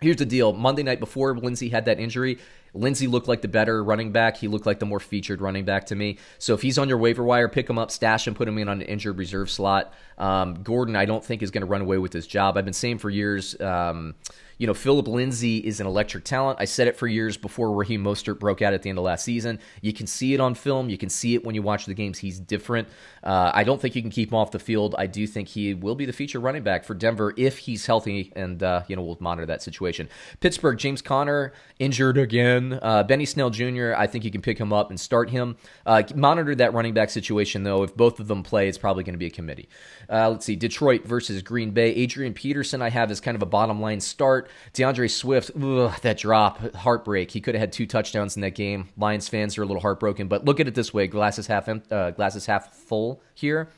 [0.00, 0.52] Here's the deal.
[0.52, 2.38] Monday night before Lindsay had that injury,
[2.74, 4.36] Lindsay looked like the better running back.
[4.36, 6.18] He looked like the more featured running back to me.
[6.38, 8.68] So if he's on your waiver wire, pick him up, stash him, put him in
[8.68, 9.92] on an injured reserve slot.
[10.18, 12.56] Um, Gordon, I don't think is going to run away with his job.
[12.56, 13.58] I've been saying for years.
[13.60, 14.14] Um,
[14.60, 16.58] you know, Philip Lindsay is an electric talent.
[16.60, 19.24] I said it for years before Raheem Mostert broke out at the end of last
[19.24, 19.58] season.
[19.80, 20.90] You can see it on film.
[20.90, 22.18] You can see it when you watch the games.
[22.18, 22.86] He's different.
[23.24, 24.94] Uh, I don't think you can keep him off the field.
[24.98, 28.34] I do think he will be the feature running back for Denver if he's healthy,
[28.36, 30.10] and uh, you know we'll monitor that situation.
[30.40, 32.59] Pittsburgh, James Conner injured again.
[32.82, 33.94] Uh, Benny Snell Jr.
[33.96, 35.56] I think you can pick him up and start him.
[35.86, 37.82] Uh, monitor that running back situation though.
[37.82, 39.68] If both of them play, it's probably going to be a committee.
[40.08, 41.90] Uh, let's see, Detroit versus Green Bay.
[41.94, 44.48] Adrian Peterson, I have as kind of a bottom line start.
[44.74, 47.30] DeAndre Swift, ugh, that drop, heartbreak.
[47.30, 48.88] He could have had two touchdowns in that game.
[48.96, 52.10] Lions fans are a little heartbroken, but look at it this way: glasses half uh,
[52.10, 53.68] glasses half full here.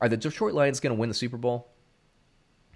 [0.00, 1.68] Are the Detroit Lions going to win the Super Bowl?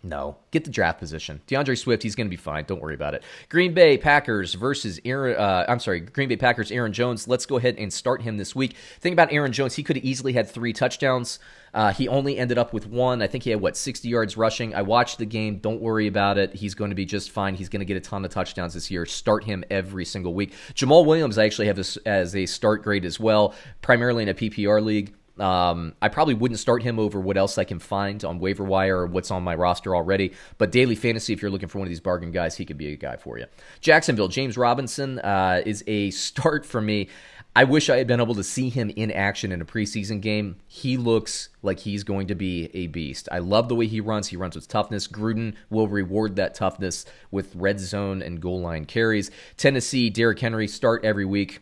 [0.05, 0.39] No.
[0.51, 1.41] Get the draft position.
[1.47, 2.65] DeAndre Swift, he's going to be fine.
[2.65, 3.23] Don't worry about it.
[3.49, 5.37] Green Bay Packers versus Aaron.
[5.37, 6.73] Uh, I'm sorry, Green Bay Packers.
[6.73, 7.29] Aaron Jones.
[7.29, 8.75] Let's go ahead and start him this week.
[8.99, 9.77] Think about Aaron Jones.
[9.77, 11.39] He could have easily had three touchdowns.
[11.73, 13.23] Uh, he only ended up with one.
[13.23, 14.75] I think he had what 60 yards rushing.
[14.75, 15.59] I watched the game.
[15.59, 16.53] Don't worry about it.
[16.53, 17.55] He's going to be just fine.
[17.55, 19.07] He's going to get a ton of touchdowns this year.
[19.07, 20.53] Start him every single week.
[20.75, 24.35] Jamaal Williams, I actually have this as a start grade as well, primarily in a
[24.35, 25.15] PPR league.
[25.39, 28.99] Um, I probably wouldn't start him over what else I can find on waiver wire
[28.99, 30.33] or what's on my roster already.
[30.59, 32.93] But daily fantasy, if you're looking for one of these bargain guys, he could be
[32.93, 33.47] a guy for you.
[33.81, 37.09] Jacksonville, James Robinson uh, is a start for me.
[37.55, 40.57] I wish I had been able to see him in action in a preseason game.
[40.69, 43.29] He looks like he's going to be a beast.
[43.31, 44.29] I love the way he runs.
[44.29, 45.07] He runs with toughness.
[45.07, 49.31] Gruden will reward that toughness with red zone and goal line carries.
[49.59, 51.61] Tennessee, Derrick Henry start every week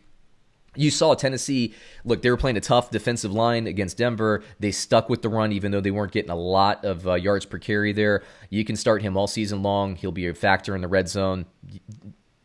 [0.75, 1.73] you saw Tennessee
[2.05, 4.43] look, they were playing a tough defensive line against Denver.
[4.59, 7.45] They stuck with the run, even though they weren't getting a lot of uh, yards
[7.45, 8.23] per carry there.
[8.49, 9.95] You can start him all season long.
[9.95, 11.45] He'll be a factor in the red zone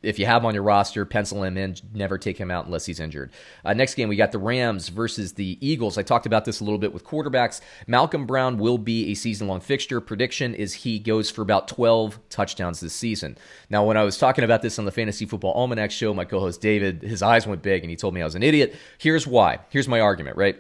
[0.07, 1.75] if you have him on your roster, pencil him in.
[1.93, 3.33] Never take him out unless he's injured.
[3.65, 5.99] Uh, next game, we got the Rams versus the Eagles.
[5.99, 7.61] I talked about this a little bit with quarterbacks.
[7.87, 10.01] Malcolm Brown will be a season long fixture.
[10.01, 13.37] Prediction is he goes for about 12 touchdowns this season.
[13.69, 16.41] Now, when I was talking about this on the Fantasy Football Almanac show, my co
[16.41, 18.77] host David, his eyes went big and he told me I was an idiot.
[18.99, 19.59] Here's why.
[19.71, 20.57] Here's my argument, right?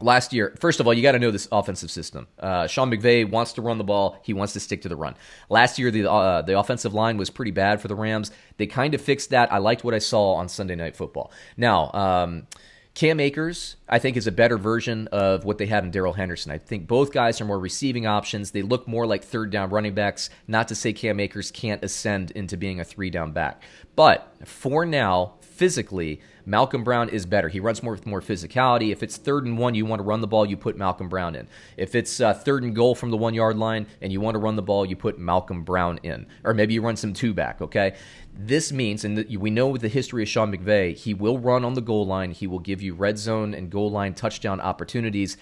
[0.00, 2.26] Last year, first of all, you got to know this offensive system.
[2.38, 4.18] Uh, Sean McVay wants to run the ball.
[4.22, 5.14] He wants to stick to the run.
[5.48, 8.30] Last year, the uh, the offensive line was pretty bad for the Rams.
[8.56, 9.52] They kind of fixed that.
[9.52, 11.30] I liked what I saw on Sunday Night Football.
[11.56, 12.46] Now, um,
[12.94, 16.52] Cam Akers, I think, is a better version of what they had in Darrell Henderson.
[16.52, 18.50] I think both guys are more receiving options.
[18.50, 20.28] They look more like third down running backs.
[20.46, 23.62] Not to say Cam Akers can't ascend into being a three down back.
[23.96, 27.48] But for now, physically, Malcolm Brown is better.
[27.48, 28.90] He runs more with more physicality.
[28.90, 31.34] If it's third and one, you want to run the ball, you put Malcolm Brown
[31.34, 31.46] in.
[31.76, 34.38] If it's uh, third and goal from the one yard line and you want to
[34.38, 36.26] run the ball, you put Malcolm Brown in.
[36.42, 37.94] Or maybe you run some two back, okay?
[38.34, 41.74] This means, and we know with the history of Sean McVay, he will run on
[41.74, 42.32] the goal line.
[42.32, 45.36] He will give you red zone and goal line touchdown opportunities.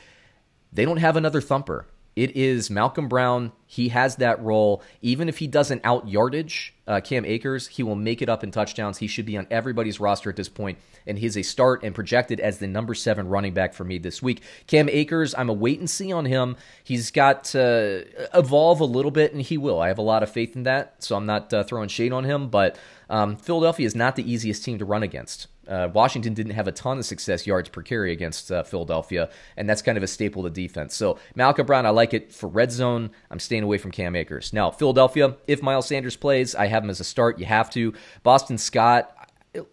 [0.73, 1.87] They don't have another thumper.
[2.21, 3.51] It is Malcolm Brown.
[3.67, 4.83] He has that role.
[5.01, 8.51] Even if he doesn't out yardage uh, Cam Akers, he will make it up in
[8.51, 8.99] touchdowns.
[8.99, 12.39] He should be on everybody's roster at this point, and he's a start and projected
[12.39, 14.43] as the number seven running back for me this week.
[14.67, 16.59] Cam Akers, I'm a wait and see on him.
[16.85, 18.05] He's got to
[18.35, 19.81] evolve a little bit, and he will.
[19.81, 22.25] I have a lot of faith in that, so I'm not uh, throwing shade on
[22.25, 22.77] him, but
[23.09, 25.47] um, Philadelphia is not the easiest team to run against.
[25.71, 29.69] Uh, Washington didn't have a ton of success yards per carry against uh, Philadelphia, and
[29.69, 30.95] that's kind of a staple of the defense.
[30.97, 33.11] So Malcolm Brown, I like it for red zone.
[33.31, 34.53] I'm staying away from Cam Akers.
[34.53, 37.39] Now Philadelphia, if Miles Sanders plays, I have him as a start.
[37.39, 37.95] You have to.
[38.25, 39.15] Boston Scott,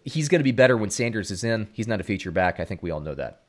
[0.04, 1.68] he's going to be better when Sanders is in.
[1.72, 2.60] He's not a feature back.
[2.60, 3.42] I think we all know that.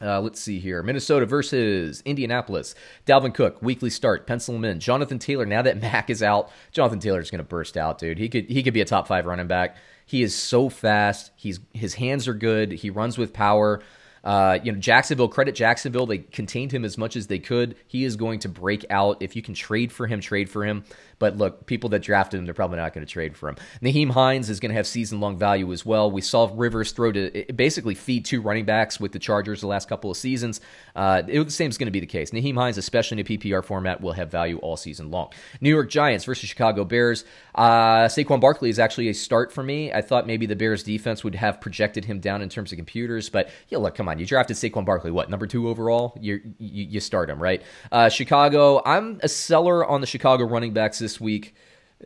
[0.00, 0.82] Uh, let's see here.
[0.82, 2.74] Minnesota versus Indianapolis.
[3.06, 4.26] Dalvin Cook, weekly start.
[4.26, 4.80] Pencil him in.
[4.80, 5.46] Jonathan Taylor.
[5.46, 8.18] Now that Mack is out, Jonathan Taylor is going to burst out, dude.
[8.18, 9.76] He could he could be a top five running back.
[10.04, 11.30] He is so fast.
[11.36, 12.72] He's his hands are good.
[12.72, 13.82] He runs with power.
[14.24, 16.06] Uh, you know, Jacksonville, credit Jacksonville.
[16.06, 17.76] They contained him as much as they could.
[17.86, 19.18] He is going to break out.
[19.20, 20.84] If you can trade for him, trade for him.
[21.18, 23.54] But look, people that drafted him, they're probably not going to trade for him.
[23.80, 26.10] Nyheim Hines is going to have season long value as well.
[26.10, 29.88] We saw Rivers throw to basically feed two running backs with the Chargers the last
[29.88, 30.60] couple of seasons.
[30.96, 32.32] Uh, it, the same is going to be the case.
[32.32, 35.30] Nyheim Hines, especially in a PPR format, will have value all season long.
[35.60, 37.24] New York Giants versus Chicago Bears.
[37.54, 39.92] Uh, Saquon Barkley is actually a start for me.
[39.92, 43.28] I thought maybe the Bears defense would have projected him down in terms of computers,
[43.28, 46.16] but yeah, look, come on, you drafted Saquon Barkley, what number two overall?
[46.20, 47.62] you you start him right.
[47.90, 51.54] Uh, Chicago, I'm a seller on the Chicago running backs this week.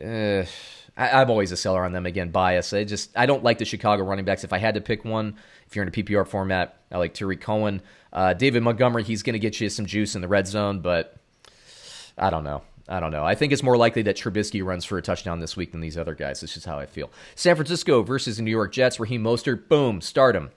[0.01, 0.43] Uh,
[0.97, 2.05] I, am always a seller on them.
[2.05, 2.73] Again, bias.
[2.73, 4.43] I just I don't like the Chicago running backs.
[4.43, 5.35] If I had to pick one,
[5.67, 9.03] if you're in a PPR format, I like Tarik Cohen, uh, David Montgomery.
[9.03, 11.17] He's going to get you some juice in the red zone, but
[12.17, 12.63] I don't know.
[12.89, 13.25] I don't know.
[13.25, 15.97] I think it's more likely that Trubisky runs for a touchdown this week than these
[15.97, 16.39] other guys.
[16.39, 17.11] This is how I feel.
[17.35, 18.99] San Francisco versus the New York Jets.
[18.99, 20.51] Raheem Mostert, boom, start him.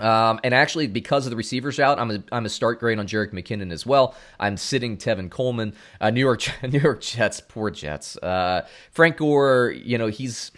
[0.00, 3.06] Um, and actually, because of the receivers out, I'm a, I'm a start grade on
[3.06, 4.14] Jerick McKinnon as well.
[4.38, 5.74] I'm sitting Tevin Coleman.
[6.00, 8.16] Uh, New York New York Jets, poor Jets.
[8.16, 10.50] Uh, Frank Gore, you know he's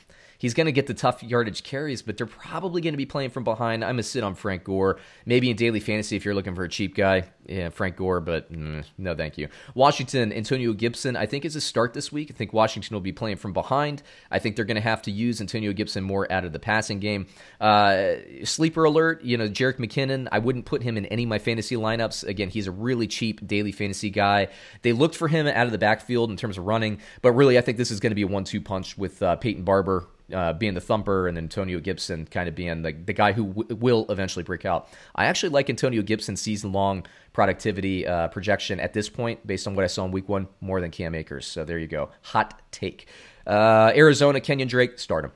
[0.42, 3.30] He's going to get the tough yardage carries, but they're probably going to be playing
[3.30, 3.84] from behind.
[3.84, 4.98] I'm going to sit on Frank Gore.
[5.24, 7.30] Maybe in daily fantasy if you're looking for a cheap guy.
[7.46, 9.46] Yeah, Frank Gore, but mm, no, thank you.
[9.76, 12.28] Washington, Antonio Gibson, I think is a start this week.
[12.32, 14.02] I think Washington will be playing from behind.
[14.32, 16.98] I think they're going to have to use Antonio Gibson more out of the passing
[16.98, 17.28] game.
[17.60, 21.38] Uh, sleeper alert, you know, Jerick McKinnon, I wouldn't put him in any of my
[21.38, 22.26] fantasy lineups.
[22.26, 24.48] Again, he's a really cheap daily fantasy guy.
[24.82, 27.60] They looked for him out of the backfield in terms of running, but really, I
[27.60, 30.52] think this is going to be a one two punch with uh, Peyton Barber uh,
[30.54, 34.06] being the thumper and Antonio Gibson kind of being the, the guy who w- will
[34.08, 34.88] eventually break out.
[35.14, 39.74] I actually like Antonio Gibson's season long productivity uh, projection at this point, based on
[39.74, 41.46] what I saw in week one, more than Cam Akers.
[41.46, 42.10] So there you go.
[42.22, 43.08] Hot take.
[43.46, 45.32] Uh, Arizona, Kenyon Drake, start him.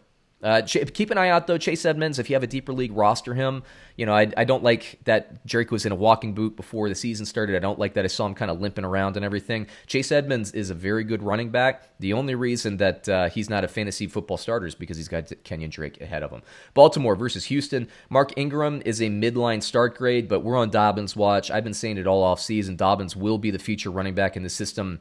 [0.46, 2.20] Uh, keep an eye out though, Chase Edmonds.
[2.20, 3.64] If you have a deeper league, roster him.
[3.96, 6.94] You know, I, I don't like that Drake was in a walking boot before the
[6.94, 7.56] season started.
[7.56, 9.66] I don't like that I saw him kind of limping around and everything.
[9.88, 11.98] Chase Edmonds is a very good running back.
[11.98, 15.32] The only reason that uh, he's not a fantasy football starter is because he's got
[15.42, 16.42] Kenyon Drake ahead of him.
[16.74, 17.88] Baltimore versus Houston.
[18.08, 21.50] Mark Ingram is a midline start grade, but we're on Dobbins watch.
[21.50, 22.76] I've been saying it all off season.
[22.76, 25.00] Dobbins will be the future running back in the system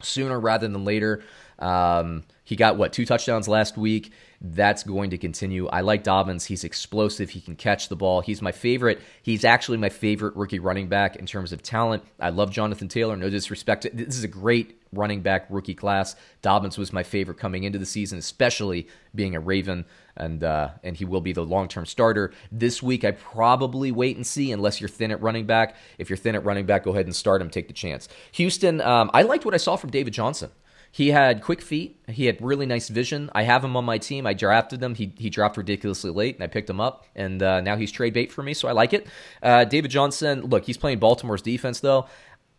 [0.00, 1.22] sooner rather than later.
[1.58, 4.12] Um, he got what two touchdowns last week.
[4.44, 5.68] That's going to continue.
[5.68, 6.46] I like Dobbins.
[6.46, 7.30] He's explosive.
[7.30, 8.22] He can catch the ball.
[8.22, 9.00] He's my favorite.
[9.22, 12.02] He's actually my favorite rookie running back in terms of talent.
[12.18, 13.16] I love Jonathan Taylor.
[13.16, 13.86] No disrespect.
[13.94, 16.16] This is a great running back rookie class.
[16.42, 19.84] Dobbins was my favorite coming into the season, especially being a Raven,
[20.16, 23.04] and uh, and he will be the long term starter this week.
[23.04, 25.76] I probably wait and see unless you're thin at running back.
[25.98, 27.48] If you're thin at running back, go ahead and start him.
[27.48, 28.08] Take the chance.
[28.32, 28.80] Houston.
[28.80, 30.50] Um, I liked what I saw from David Johnson.
[30.94, 31.98] He had quick feet.
[32.06, 33.30] He had really nice vision.
[33.34, 34.26] I have him on my team.
[34.26, 34.94] I drafted him.
[34.94, 37.06] He, he dropped ridiculously late, and I picked him up.
[37.16, 39.06] And uh, now he's trade bait for me, so I like it.
[39.42, 42.06] Uh, David Johnson, look, he's playing Baltimore's defense, though.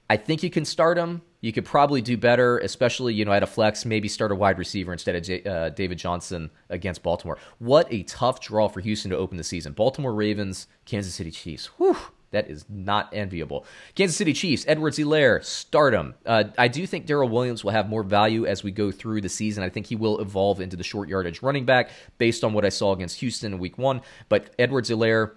[0.10, 1.22] I think you can start him.
[1.42, 3.86] You could probably do better, especially you know at a flex.
[3.86, 7.38] Maybe start a wide receiver instead of J- uh, David Johnson against Baltimore.
[7.60, 9.74] What a tough draw for Houston to open the season.
[9.74, 11.68] Baltimore Ravens, Kansas City Chiefs.
[11.78, 11.98] Whew
[12.34, 13.66] That is not enviable.
[13.96, 16.16] Kansas City Chiefs, Edwards-Helaire, stardom.
[16.26, 19.30] Uh, I do think Darrel Williams will have more value as we go through the
[19.30, 19.64] season.
[19.64, 22.70] I think he will evolve into the short yardage running back based on what I
[22.70, 24.02] saw against Houston in week one.
[24.30, 25.32] But Edwards-Helaire,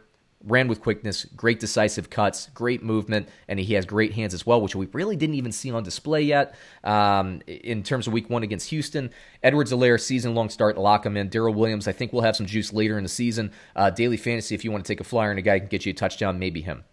[0.47, 4.61] ran with quickness, great decisive cuts, great movement, and he has great hands as well,
[4.61, 6.55] which we really didn't even see on display yet.
[6.85, 9.11] Um, in terms of week one against Houston,
[9.43, 11.29] Edwards-Helaire, season long start, lock him in.
[11.29, 13.51] Darrel Williams, I think we'll have some juice later in the season.
[13.75, 15.85] Uh, daily fantasy, if you want to take a flyer and a guy can get
[15.85, 16.85] you a touchdown, maybe him.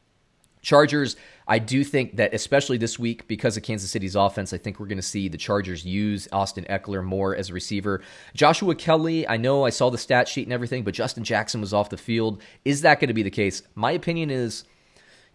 [0.62, 1.16] Chargers,
[1.48, 4.88] I do think that especially this week because of Kansas City's offense, I think we're
[4.88, 8.02] going to see the Chargers use Austin Ekeler more as a receiver.
[8.34, 11.74] Joshua Kelly, I know I saw the stat sheet and everything, but Justin Jackson was
[11.74, 12.42] off the field.
[12.64, 13.62] Is that going to be the case?
[13.76, 14.64] My opinion is,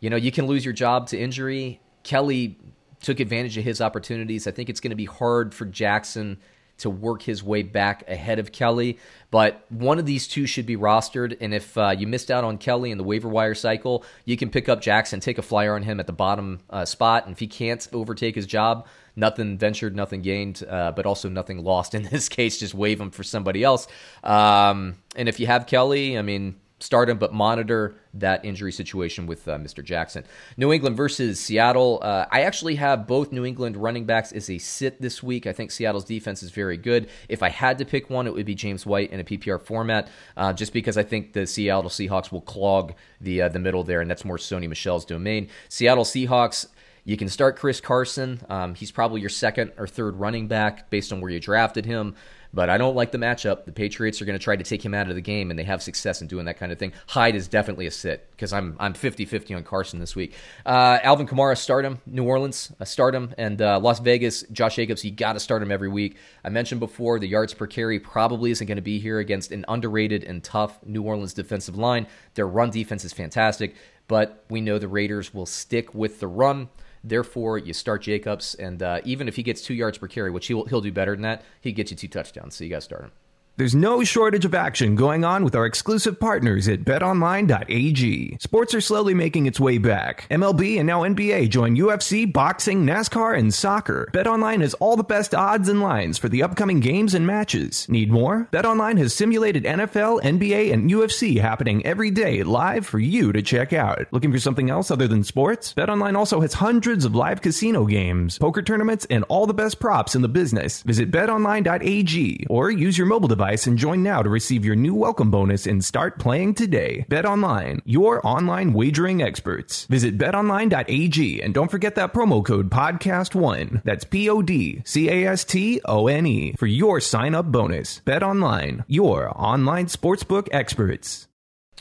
[0.00, 1.80] you know, you can lose your job to injury.
[2.04, 2.58] Kelly
[3.00, 4.46] took advantage of his opportunities.
[4.46, 6.38] I think it's going to be hard for Jackson
[6.78, 8.98] to work his way back ahead of Kelly.
[9.30, 11.36] But one of these two should be rostered.
[11.40, 14.50] And if uh, you missed out on Kelly in the waiver wire cycle, you can
[14.50, 17.26] pick up Jackson, take a flyer on him at the bottom uh, spot.
[17.26, 18.86] And if he can't overtake his job,
[19.16, 22.58] nothing ventured, nothing gained, uh, but also nothing lost in this case.
[22.58, 23.86] Just waive him for somebody else.
[24.24, 29.26] Um, and if you have Kelly, I mean, start him, but monitor that injury situation
[29.26, 29.84] with uh, Mr.
[29.84, 30.24] Jackson.
[30.56, 31.98] New England versus Seattle.
[32.02, 35.46] Uh, I actually have both New England running backs as a sit this week.
[35.46, 37.08] I think Seattle's defense is very good.
[37.28, 40.08] If I had to pick one, it would be James White in a PPR format,
[40.36, 44.00] uh, just because I think the Seattle Seahawks will clog the uh, the middle there,
[44.00, 45.48] and that's more Sony Michel's domain.
[45.68, 46.66] Seattle Seahawks.
[47.04, 48.42] You can start Chris Carson.
[48.50, 52.14] Um, he's probably your second or third running back based on where you drafted him.
[52.52, 53.66] But I don't like the matchup.
[53.66, 55.64] The Patriots are going to try to take him out of the game, and they
[55.64, 56.92] have success in doing that kind of thing.
[57.06, 60.34] Hyde is definitely a sit because I'm I'm 50-50 on Carson this week.
[60.64, 62.00] Uh, Alvin Kamara, start him.
[62.06, 63.34] New Orleans, uh, start him.
[63.36, 66.16] And uh, Las Vegas, Josh Jacobs, you got to start him every week.
[66.44, 69.64] I mentioned before the yards per carry probably isn't going to be here against an
[69.68, 72.06] underrated and tough New Orleans defensive line.
[72.34, 73.74] Their run defense is fantastic,
[74.06, 76.70] but we know the Raiders will stick with the run.
[77.08, 80.46] Therefore, you start Jacobs, and uh, even if he gets two yards per carry, which
[80.46, 82.56] he'll he'll do better than that, he gets you two touchdowns.
[82.56, 83.12] So you got to start him.
[83.58, 88.36] There's no shortage of action going on with our exclusive partners at betonline.ag.
[88.38, 90.28] Sports are slowly making its way back.
[90.30, 94.08] MLB and now NBA join UFC, boxing, NASCAR, and soccer.
[94.14, 97.88] BetOnline has all the best odds and lines for the upcoming games and matches.
[97.88, 98.46] Need more?
[98.52, 103.72] BetOnline has simulated NFL, NBA, and UFC happening every day live for you to check
[103.72, 104.06] out.
[104.12, 105.74] Looking for something else other than sports?
[105.74, 110.14] BetOnline also has hundreds of live casino games, poker tournaments, and all the best props
[110.14, 110.80] in the business.
[110.82, 114.94] Visit betonline.ag or use your mobile device device and join now to receive your new
[114.94, 117.06] welcome bonus and start playing today.
[117.08, 119.86] Bet online, your online wagering experts.
[119.86, 123.82] Visit betonline.ag and don't forget that promo code podcast1.
[123.84, 127.50] That's P O D C A S T O N E for your sign up
[127.50, 128.00] bonus.
[128.00, 131.26] Bet online, your online sportsbook experts.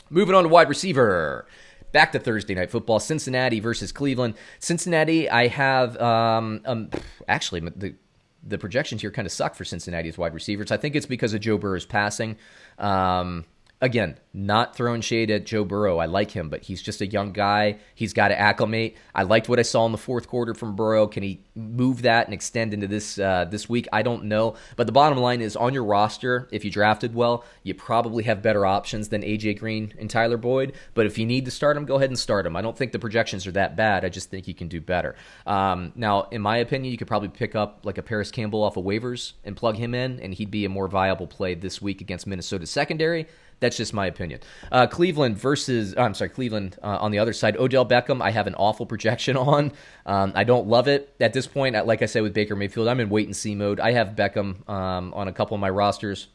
[0.08, 1.46] Moving on to wide receiver.
[1.92, 2.98] Back to Thursday night football.
[2.98, 4.34] Cincinnati versus Cleveland.
[4.58, 6.88] Cincinnati, I have um, um
[7.28, 7.94] actually the
[8.48, 10.72] the projections here kind of suck for Cincinnati's wide receivers.
[10.72, 12.36] I think it's because of Joe Burrow's passing.
[12.78, 13.44] Um,
[13.80, 15.98] again, not throwing shade at Joe Burrow.
[15.98, 17.78] I like him, but he's just a young guy.
[17.94, 18.96] He's got to acclimate.
[19.14, 21.06] I liked what I saw in the fourth quarter from Burrow.
[21.06, 23.88] Can he move that and extend into this uh, this week?
[23.92, 24.54] I don't know.
[24.76, 28.42] But the bottom line is on your roster, if you drafted well, you probably have
[28.42, 30.74] better options than AJ Green and Tyler Boyd.
[30.94, 32.56] But if you need to start them, go ahead and start them.
[32.56, 34.04] I don't think the projections are that bad.
[34.04, 35.16] I just think you can do better.
[35.46, 38.76] Um, now, in my opinion, you could probably pick up like a Parris Campbell off
[38.76, 42.00] of waivers and plug him in, and he'd be a more viable play this week
[42.00, 43.26] against Minnesota's secondary.
[43.60, 44.40] That's just my opinion.
[44.70, 47.56] Uh, Cleveland versus, I'm sorry, Cleveland uh, on the other side.
[47.56, 49.72] Odell Beckham, I have an awful projection on.
[50.06, 51.74] Um, I don't love it at this point.
[51.86, 53.80] Like I said with Baker Mayfield, I'm in wait and see mode.
[53.80, 56.28] I have Beckham um, on a couple of my rosters.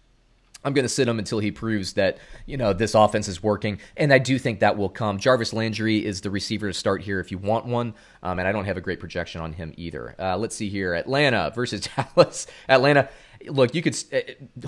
[0.63, 3.79] I'm going to sit him until he proves that you know this offense is working,
[3.97, 5.19] and I do think that will come.
[5.19, 8.51] Jarvis Landry is the receiver to start here if you want one, um, and I
[8.51, 10.15] don't have a great projection on him either.
[10.17, 12.47] Uh, let's see here: Atlanta versus Dallas.
[12.69, 13.09] Atlanta.
[13.47, 14.19] Look, you could uh,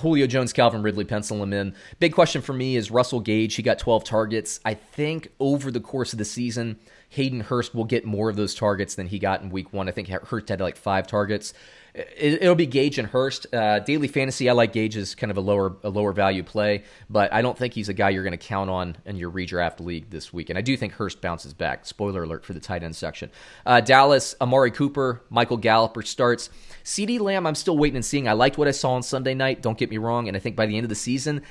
[0.01, 1.75] Julio Jones, Calvin Ridley, pencil him in.
[1.99, 3.55] Big question for me is Russell Gage.
[3.55, 4.59] He got 12 targets.
[4.65, 6.77] I think over the course of the season,
[7.09, 9.87] Hayden Hurst will get more of those targets than he got in Week One.
[9.87, 11.53] I think Hurst had like five targets
[11.95, 13.47] it, will be Gage and Hurst.
[13.53, 16.83] Uh, daily fantasy, I like Gage as kind of a lower a lower value play,
[17.09, 19.79] but I don't think he's a guy you're going to count on in your redraft
[19.79, 20.49] league this week.
[20.49, 21.85] And I do think Hurst bounces back.
[21.85, 23.31] Spoiler alert for the tight end section.
[23.65, 26.49] Uh, Dallas, Amari Cooper, Michael Gallup starts.
[26.83, 28.27] CeeDee Lamb, I'm still waiting and seeing.
[28.27, 29.61] I liked what I saw on Sunday night.
[29.61, 31.41] Don't get me wrong, and I think by the end of the season.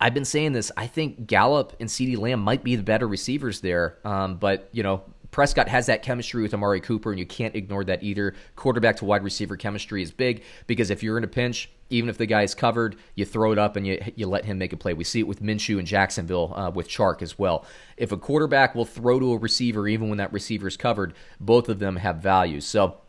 [0.00, 0.72] I've been saying this.
[0.76, 3.98] I think Gallup and CeeDee Lamb might be the better receivers there.
[4.04, 7.84] Um, but, you know, Prescott has that chemistry with Amari Cooper, and you can't ignore
[7.84, 8.34] that either.
[8.56, 12.18] Quarterback to wide receiver chemistry is big because if you're in a pinch, even if
[12.18, 14.76] the guy is covered, you throw it up and you you let him make a
[14.76, 14.94] play.
[14.94, 17.64] We see it with Minshew and Jacksonville uh, with Chark as well.
[17.96, 21.68] If a quarterback will throw to a receiver even when that receiver is covered, both
[21.68, 22.60] of them have value.
[22.60, 23.00] So.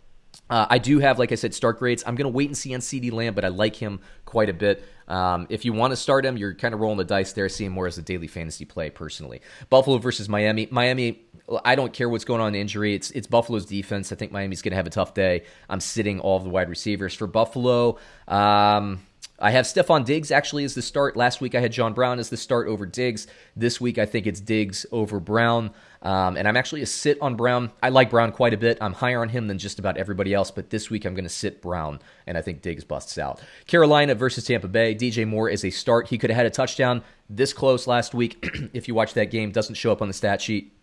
[0.52, 2.04] Uh, I do have, like I said, start grades.
[2.06, 4.54] I'm going to wait and see on CeeDee Lamb, but I like him quite a
[4.54, 4.84] bit.
[5.08, 7.72] Um, if you want to start him, you're kind of rolling the dice there, seeing
[7.72, 9.42] more as a daily fantasy play personally.
[9.70, 10.68] Buffalo versus Miami.
[10.70, 11.22] Miami,
[11.64, 12.94] I don't care what's going on in injury.
[12.94, 14.12] It's it's Buffalo's defense.
[14.12, 15.44] I think Miami's going to have a tough day.
[15.70, 17.98] I'm sitting all of the wide receivers for Buffalo.
[18.28, 19.00] Um,
[19.42, 21.18] I have Stefon Diggs actually as the start.
[21.18, 23.26] Last week I had John Brown as the start over Diggs.
[23.56, 25.72] This week I think it's Diggs over Brown.
[26.04, 27.72] Um, and I'm actually a sit on Brown.
[27.82, 28.78] I like Brown quite a bit.
[28.82, 31.30] I'm higher on him than just about everybody else, but this week I'm going to
[31.30, 33.42] sit Brown, and I think Diggs busts out.
[33.66, 34.94] Carolina versus Tampa Bay.
[34.94, 36.10] DJ Moore is a start.
[36.10, 38.48] He could have had a touchdown this close last week.
[38.74, 40.74] if you watch that game, doesn't show up on the stat sheet.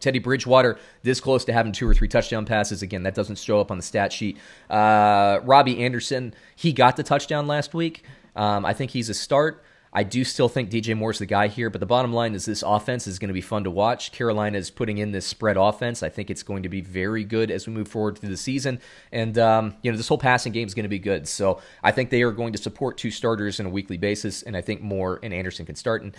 [0.00, 2.82] Teddy Bridgewater, this close to having two or three touchdown passes.
[2.82, 4.38] Again, that doesn't show up on the stat sheet.
[4.68, 8.04] Uh, Robbie Anderson, he got the touchdown last week.
[8.34, 9.62] Um, I think he's a start.
[9.92, 12.62] I do still think DJ Moore's the guy here, but the bottom line is this
[12.64, 14.12] offense is going to be fun to watch.
[14.12, 16.02] Carolina is putting in this spread offense.
[16.02, 18.80] I think it's going to be very good as we move forward through the season.
[19.10, 21.26] And, um, you know, this whole passing game is going to be good.
[21.26, 24.56] So I think they are going to support two starters on a weekly basis, and
[24.56, 26.02] I think Moore and Anderson can start.
[26.02, 26.16] And,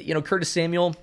[0.00, 0.96] you know, Curtis Samuel,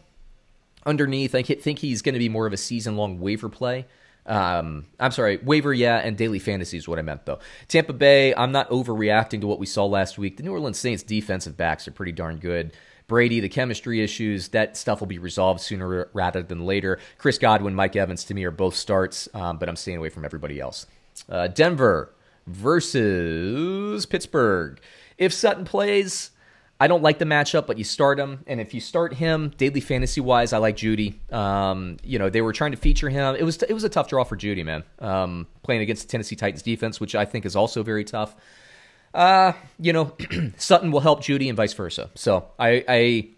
[0.85, 1.35] underneath.
[1.35, 3.85] I think he's going to be more of a season long waiver play.
[4.25, 7.39] Um, I'm sorry, waiver, yeah, and daily fantasy is what I meant, though.
[7.67, 10.37] Tampa Bay, I'm not overreacting to what we saw last week.
[10.37, 12.73] The New Orleans Saints defensive backs are pretty darn good.
[13.07, 16.99] Brady, the chemistry issues, that stuff will be resolved sooner rather than later.
[17.17, 20.25] Chris Godwin, Mike Evans, to me, are both starts, um, but I'm staying away from
[20.25, 20.85] everybody else.
[21.27, 22.13] Uh, Denver
[22.45, 24.79] versus Pittsburgh.
[25.17, 26.29] If Sutton plays,
[26.81, 29.81] I don't like the matchup, but you start him, and if you start him daily
[29.81, 31.15] fantasy wise, I like Jeudy.
[31.33, 33.35] Um, you know they were trying to feature him.
[33.35, 34.83] It was it was a tough draw for Jeudy, man.
[34.99, 38.35] Um, playing against the Tennessee Titans defense, which I think is also very tough.
[39.13, 40.13] Uh, you know,
[40.57, 42.09] Sutton will help Jeudy and vice versa.
[42.15, 43.29] So I, I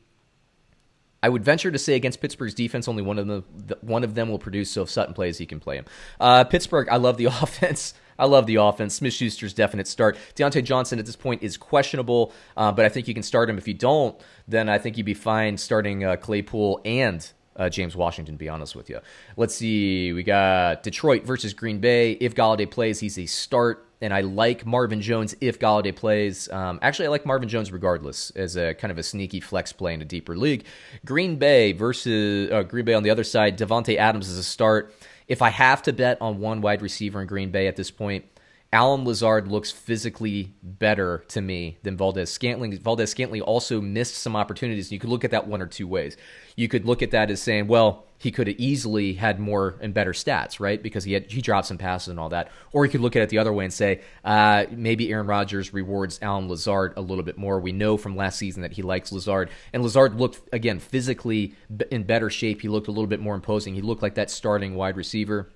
[1.23, 3.43] I would venture to say against Pittsburgh's defense, only one of them
[3.81, 4.71] one of them will produce.
[4.71, 5.85] So if Sutton plays, he can play him.
[6.19, 7.93] Uh, Pittsburgh, I love the offense.
[8.17, 8.95] I love the offense.
[8.95, 10.17] Smith Schuster's definite start.
[10.35, 13.57] Diontae Johnson at this point is questionable, uh, but I think you can start him.
[13.57, 17.95] If you don't, then I think you'd be fine starting uh, Claypool and uh, James
[17.95, 18.99] Washington, to be honest with you.
[19.37, 20.13] Let's see.
[20.13, 22.13] We got Detroit versus Green Bay.
[22.13, 23.87] If Golladay plays, he's a start.
[24.03, 26.49] And I like Marvin Jones if Golladay plays.
[26.51, 29.93] Um, actually, I like Marvin Jones regardless as a kind of a sneaky flex play
[29.93, 30.65] in a deeper league.
[31.05, 33.59] Green Bay versus uh, Green Bay on the other side.
[33.59, 34.95] Davante Adams is a start.
[35.31, 38.25] If I have to bet on one wide receiver in Green Bay at this point,
[38.73, 42.77] Allen Lazard looks physically better to me than Valdes Scantling.
[42.79, 44.93] Valdes Scantling also missed some opportunities.
[44.93, 46.15] You could look at that one or two ways.
[46.55, 49.93] You could look at that as saying, well, he could have easily had more and
[49.93, 50.81] better stats, right?
[50.81, 52.49] Because he had he dropped some passes and all that.
[52.71, 55.73] Or you could look at it the other way and say, uh, maybe Aaron Rodgers
[55.73, 57.59] rewards Allen Lazard a little bit more.
[57.59, 61.55] We know from last season that he likes Lazard, and Lazard looked again physically
[61.89, 62.61] in better shape.
[62.61, 63.73] He looked a little bit more imposing.
[63.73, 65.49] He looked like that starting wide receiver.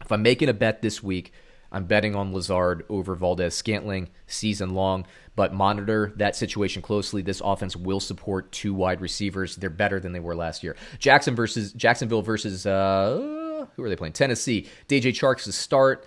[0.00, 1.32] If I'm making a bet this week,
[1.70, 5.06] I'm betting on Lazard over Valdes Scantling season long,
[5.36, 7.22] but monitor that situation closely.
[7.22, 9.56] This offense will support two wide receivers.
[9.56, 10.76] They're better than they were last year.
[10.98, 14.14] Jackson versus Jacksonville versus uh, who are they playing?
[14.14, 14.68] Tennessee.
[14.88, 16.06] DJ Chark's to start.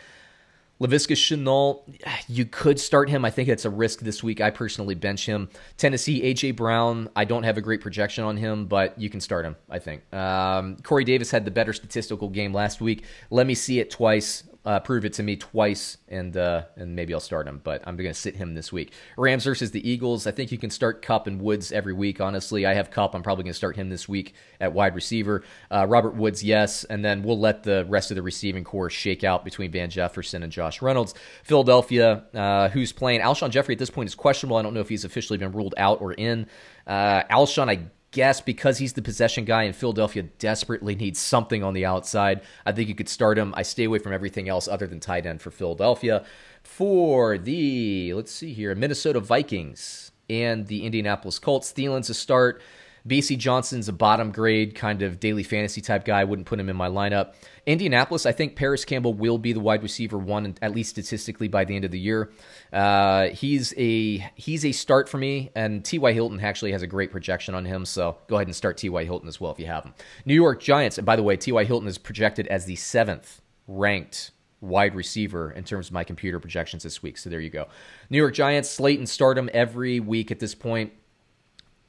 [0.81, 1.83] Laviska Shenault,
[2.27, 3.23] you could start him.
[3.23, 4.41] I think that's a risk this week.
[4.41, 5.47] I personally bench him.
[5.77, 6.51] Tennessee, A.J.
[6.51, 9.77] Brown, I don't have a great projection on him, but you can start him, I
[9.77, 10.11] think.
[10.11, 13.03] Um, Corey Davis had the better statistical game last week.
[13.29, 17.13] Let me see it twice uh, prove it to me twice, and uh, and maybe
[17.13, 17.61] I'll start him.
[17.63, 18.91] But I'm going to sit him this week.
[19.17, 20.27] Rams versus the Eagles.
[20.27, 22.21] I think you can start Kupp and Woods every week.
[22.21, 23.15] Honestly, I have Kupp.
[23.15, 25.43] I'm probably going to start him this week at wide receiver.
[25.71, 29.23] Uh, Robert Woods, yes, and then we'll let the rest of the receiving corps shake
[29.23, 31.15] out between Van Jefferson and Josh Reynolds.
[31.43, 34.57] Philadelphia, uh, who's playing Alshon Jeffery at this point is questionable.
[34.57, 36.45] I don't know if he's officially been ruled out or in.
[36.85, 41.73] Uh, Alshon, I guess because he's the possession guy and Philadelphia desperately needs something on
[41.73, 43.53] the outside, I think you could start him.
[43.55, 46.25] I stay away from everything else other than tight end for Philadelphia.
[46.61, 52.61] For the, let's see here, Minnesota Vikings and the Indianapolis Colts, Thielen's a start.
[53.07, 56.21] Bisi Johnson's a bottom grade kind of daily fantasy type guy.
[56.21, 57.33] I wouldn't put him in my lineup.
[57.65, 61.65] Indianapolis, I think Parris Campbell will be the wide receiver one, at least statistically, by
[61.65, 62.31] the end of the year.
[62.71, 66.13] Uh, he's a he's a start for me, and T.Y.
[66.13, 67.85] Hilton actually has a great projection on him.
[67.85, 69.03] So go ahead and start T.Y.
[69.03, 69.93] Hilton as well if you have him.
[70.25, 71.63] New York Giants, and by the way, T.Y.
[71.63, 76.83] Hilton is projected as the seventh ranked wide receiver in terms of my computer projections
[76.83, 77.17] this week.
[77.17, 77.67] So there you go.
[78.11, 80.93] New York Giants, Slayton start him every week at this point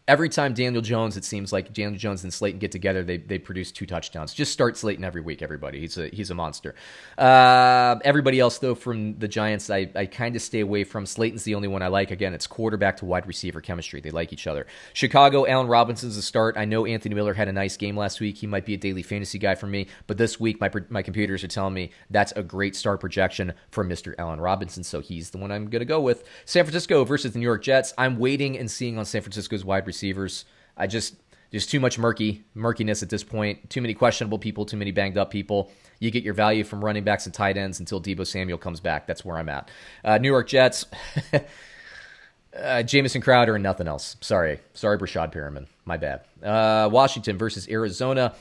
[0.09, 3.39] every time Daniel Jones, it seems like Daniel Jones and Slayton get together, they they
[3.39, 4.35] produce two touchdowns.
[4.35, 5.81] Just start Slayton every week, everybody.
[5.81, 6.75] He's a he's a monster.
[7.17, 11.07] Uh, everybody else though from the Giants, I, I kind of stay away from.
[11.07, 12.11] Slayton's the only one I like.
[12.11, 14.01] Again, it's quarterback to wide receiver chemistry.
[14.01, 14.67] They like each other.
[14.93, 16.57] Chicago, Allen Robinson's a start.
[16.57, 18.37] I know Anthony Miller had a nice game last week.
[18.37, 21.45] He might be a daily fantasy guy for me, but this week my my computers
[21.45, 24.15] are telling me that's a great start projection for Mr.
[24.19, 24.83] Allen Robinson.
[24.83, 26.25] So he's the one I'm going to go with.
[26.45, 27.95] San Francisco versus the New York Jets.
[27.97, 30.45] I'm waiting and seeing on San Francisco's wide receivers.
[30.77, 31.17] I just
[31.51, 33.69] there's too much murky murkiness at this point.
[33.69, 34.65] Too many questionable people.
[34.65, 35.71] Too many banged up people.
[36.01, 39.07] You get your value from running backs and tight ends until Deebo Samuel comes back.
[39.07, 39.71] That's where I'm at.
[40.03, 40.87] Uh, New York Jets.
[42.55, 44.17] Uh, Jamison Crowder and nothing else.
[44.21, 44.61] Sorry.
[44.75, 45.67] Sorry, Breshad Perriman.
[45.87, 46.21] My bad.
[46.43, 48.35] Uh, Washington versus Arizona.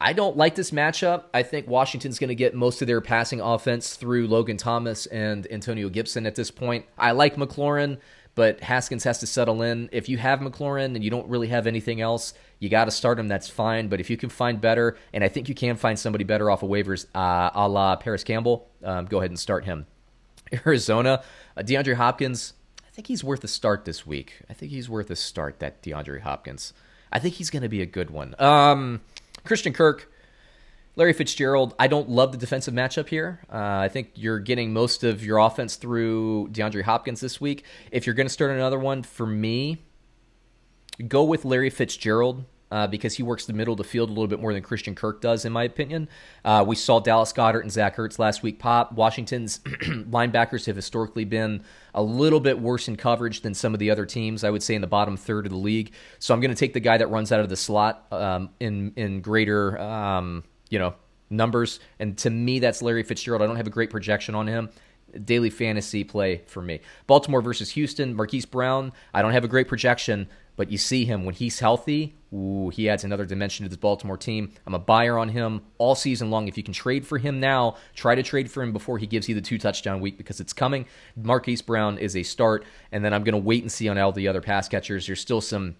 [0.00, 1.24] I don't like this matchup.
[1.32, 5.46] I think Washington's going to get most of their passing offense through Logan Thomas and
[5.50, 6.86] Antonio Gibson at this point.
[6.98, 7.98] I like McLaurin
[8.36, 9.88] but Haskins has to settle in.
[9.90, 13.18] If you have McLaurin and you don't really have anything else, you got to start
[13.18, 13.28] him.
[13.28, 13.88] That's fine.
[13.88, 16.62] But if you can find better, and I think you can find somebody better off
[16.62, 19.86] of waivers, uh, a la Parris Campbell, um, go ahead and start him.
[20.66, 21.24] Arizona,
[21.56, 22.52] uh, DeAndre Hopkins,
[22.86, 24.42] I think he's worth a start this week.
[24.48, 26.74] I think he's worth a start, that DeAndre Hopkins.
[27.10, 28.34] I think he's going to be a good one.
[28.38, 29.00] Um,
[29.44, 30.12] Christian Kirk,
[30.96, 33.40] Larry Fitzgerald, I don't love the defensive matchup here.
[33.52, 37.64] Uh, I think you're getting most of your offense through DeAndre Hopkins this week.
[37.92, 39.84] If you're going to start another one, for me,
[41.06, 42.44] go with Larry Fitzgerald.
[42.68, 44.92] Uh, because he works the middle of the field a little bit more than Christian
[44.96, 46.08] Kirk does, in my opinion.
[46.44, 48.92] Uh, we saw Dallas Goedert and Zach Ertz last week pop.
[48.92, 49.60] Washington's
[50.10, 51.62] linebackers have historically been
[51.94, 54.74] a little bit worse in coverage than some of the other teams, I would say,
[54.74, 55.92] in the bottom third of the league.
[56.18, 58.92] So I'm going to take the guy that runs out of the slot um, in,
[58.96, 59.78] in greater.
[59.78, 60.94] Um, you know,
[61.30, 61.80] numbers.
[61.98, 63.42] And to me, that's Larry Fitzgerald.
[63.42, 64.70] I don't have a great projection on him.
[65.24, 66.80] Daily fantasy play for me.
[67.06, 68.92] Baltimore versus Houston, Marquise Brown.
[69.14, 72.16] I don't have a great projection, but you see him when he's healthy.
[72.34, 74.52] Ooh, he adds another dimension to this Baltimore team.
[74.66, 76.48] I'm a buyer on him all season long.
[76.48, 79.28] If you can trade for him now, try to trade for him before he gives
[79.28, 80.86] you the two touchdown week because it's coming.
[81.16, 84.12] Marquise Brown is a start, and then I'm going to wait and see on all
[84.12, 85.06] the other pass catchers.
[85.06, 85.76] There's still some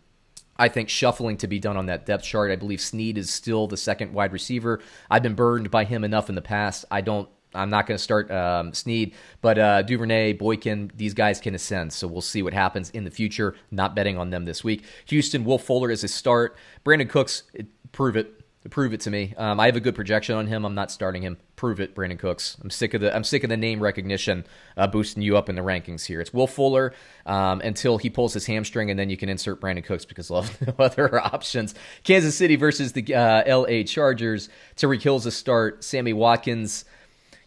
[0.59, 2.51] I think shuffling to be done on that depth chart.
[2.51, 4.81] I believe Snead is still the second wide receiver.
[5.11, 6.85] I've been burned by him enough in the past.
[6.91, 7.29] I don't.
[7.55, 11.93] I'm not going to start um, Snead, but uh, Duvernay, Boykin, these guys can ascend.
[11.93, 13.55] So we'll see what happens in the future.
[13.71, 14.85] Not betting on them this week.
[15.07, 16.57] Houston, Will Fuller is a start.
[16.85, 17.45] Brandin Cooks,
[17.93, 18.46] prove it.
[18.71, 19.35] Prove it to me.
[19.37, 20.65] Um, I have a good projection on him.
[20.65, 21.37] I'm not starting him.
[21.57, 22.57] Prove it, Brandin Cooks.
[22.61, 24.47] I'm sick of the I'm sick of the name recognition
[24.77, 26.21] uh, boosting you up in the rankings here.
[26.21, 26.93] It's Will Fuller
[27.27, 30.43] um, until he pulls his hamstring, and then you can insert Brandin Cooks because we'll
[30.43, 31.75] have no other options.
[32.05, 33.85] Kansas City versus the uh, L.A.
[33.85, 34.49] Chargers.
[34.77, 35.85] Tyreek Hill's a start.
[35.85, 36.85] Sammy Watkins.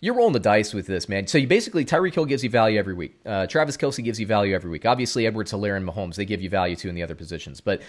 [0.02, 1.28] You're rolling the dice with this, man.
[1.28, 3.20] So you basically Tyreek Hill gives you value every week.
[3.26, 4.86] Uh, Travis Kelce gives you value every week.
[4.86, 7.60] Obviously, Edwards, Helaire, and Mahomes they give you value too in the other positions.
[7.60, 7.82] But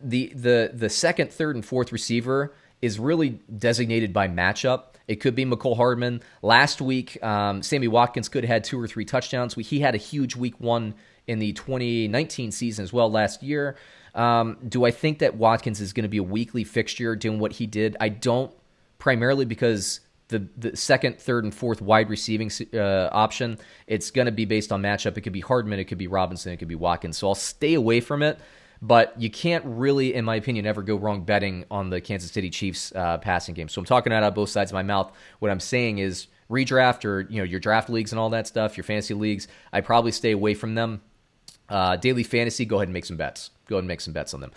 [0.00, 4.94] the the the second, third, and fourth receiver is really designated by matchup.
[5.06, 6.22] It could be Mecole Hardman.
[6.42, 9.54] Last week, um, Sammy Watkins could have had two or three touchdowns.
[9.54, 10.94] He had a huge week one
[11.26, 13.76] in the 2019 season as well last year.
[14.14, 17.52] Um, do I think that Watkins is going to be a weekly fixture doing what
[17.52, 17.96] he did?
[18.00, 18.52] I don't,
[18.98, 24.32] primarily because the, the second, third, and fourth wide receiving uh, option, it's going to
[24.32, 25.16] be based on matchup.
[25.16, 27.16] It could be Hardman, it could be Robinson, it could be Watkins.
[27.18, 28.38] So I'll stay away from it.
[28.80, 32.48] But you can't really, in my opinion, ever go wrong betting on the Kansas City
[32.50, 33.68] Chiefs uh, passing game.
[33.68, 35.12] So I'm talking out of both sides of my mouth.
[35.40, 38.76] What I'm saying is redraft or you know your draft leagues and all that stuff,
[38.76, 39.48] your fantasy leagues.
[39.72, 41.02] I probably stay away from them.
[41.68, 43.50] Uh, daily fantasy, go ahead and make some bets.
[43.66, 44.52] Go ahead and make some bets on them.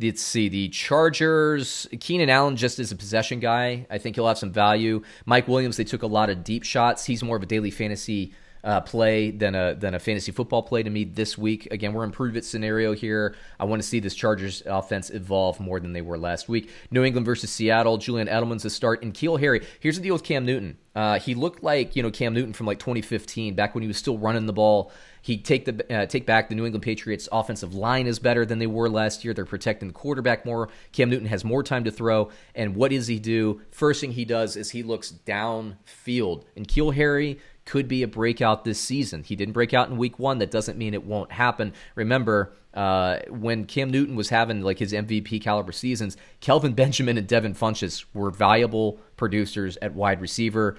[0.00, 1.86] Let's see the Chargers.
[2.00, 3.86] Keenan Allen just is a possession guy.
[3.90, 5.02] I think he'll have some value.
[5.26, 7.04] Mike Williams, they took a lot of deep shots.
[7.04, 8.32] He's more of a daily fantasy
[8.64, 11.68] uh, play than a than a fantasy football play to me this week.
[11.70, 13.34] Again, we're in prove it scenario here.
[13.58, 16.70] I want to see this Chargers offense evolve more than they were last week.
[16.90, 17.98] New England versus Seattle.
[17.98, 19.66] Julian Edelman's a start, and N'Keal Harry.
[19.80, 20.78] Here's the deal with Cam Newton.
[20.94, 23.96] Uh, he looked like you know Cam Newton from like 2015, back when he was
[23.96, 24.92] still running the ball.
[25.22, 28.58] He take the uh, take back the New England Patriots offensive line is better than
[28.58, 29.32] they were last year.
[29.32, 30.68] They're protecting the quarterback more.
[30.90, 32.30] Cam Newton has more time to throw.
[32.56, 33.60] And what does he do?
[33.70, 36.44] First thing he does is he looks downfield.
[36.56, 39.22] And N'Keal Harry could be a breakout this season.
[39.22, 40.38] He didn't break out in week one.
[40.38, 41.72] That doesn't mean it won't happen.
[41.94, 47.26] Remember, uh, when Cam Newton was having like his MVP caliber seasons, Kelvin Benjamin and
[47.26, 50.76] Devin Funchess were valuable producers at wide receiver.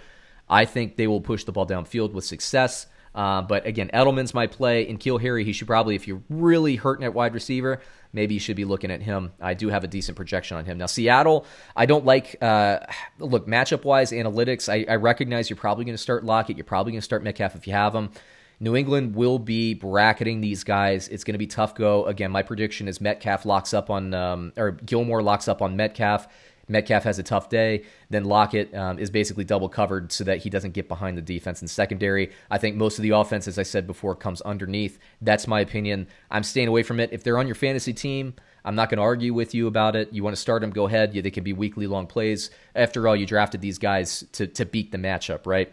[0.49, 2.87] I think they will push the ball downfield with success.
[3.15, 4.87] Uh, but again, Edelman's my play.
[4.87, 7.79] In N'Keal Harry, he should probably, if you're really hurting at wide receiver,
[8.13, 9.33] maybe you should be looking at him.
[9.41, 10.77] I do have a decent projection on him.
[10.77, 11.45] Now, Seattle,
[11.75, 12.79] I don't like, uh,
[13.19, 16.55] look, matchup wise, analytics, I, I recognize you're probably going to start Lockett.
[16.55, 18.11] You're probably going to start Metcalf if you have him.
[18.59, 21.09] New England will be bracketing these guys.
[21.09, 22.05] It's going to be tough go.
[22.05, 26.27] Again, my prediction is Metcalf locks up on, um, or Gilmore locks up on Metcalf.
[26.73, 27.83] Metcalf has a tough day.
[28.09, 31.61] Then Lockett um, is basically double covered so that he doesn't get behind the defense
[31.61, 32.31] and secondary.
[32.51, 34.99] I think most of the offense, as I said before, comes underneath.
[35.21, 36.07] That's my opinion.
[36.29, 37.13] I'm staying away from it.
[37.13, 38.33] If they're on your fantasy team,
[38.65, 40.11] I'm not going to argue with you about it.
[40.11, 41.13] You want to start them, go ahead.
[41.13, 42.49] Yeah, they can be weekly long plays.
[42.75, 45.71] After all, you drafted these guys to, to beat the matchup, right?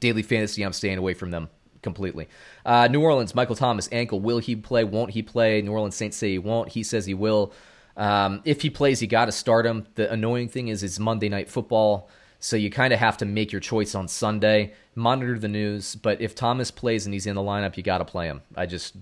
[0.00, 1.48] Daily fantasy, I'm staying away from them
[1.82, 2.28] completely.
[2.64, 4.18] Uh, New Orleans, Michael Thomas, ankle.
[4.18, 4.82] Will he play?
[4.82, 5.62] Won't he play?
[5.62, 6.70] New Orleans Saints say he won't.
[6.70, 7.52] He says he will.
[7.96, 9.86] Um, if he plays, you got to start him.
[9.94, 13.52] The annoying thing is it's Monday night football, so you kind of have to make
[13.52, 14.74] your choice on Sunday.
[14.94, 18.04] Monitor the news, but if Thomas plays and he's in the lineup, you got to
[18.04, 18.42] play him.
[18.54, 18.94] I just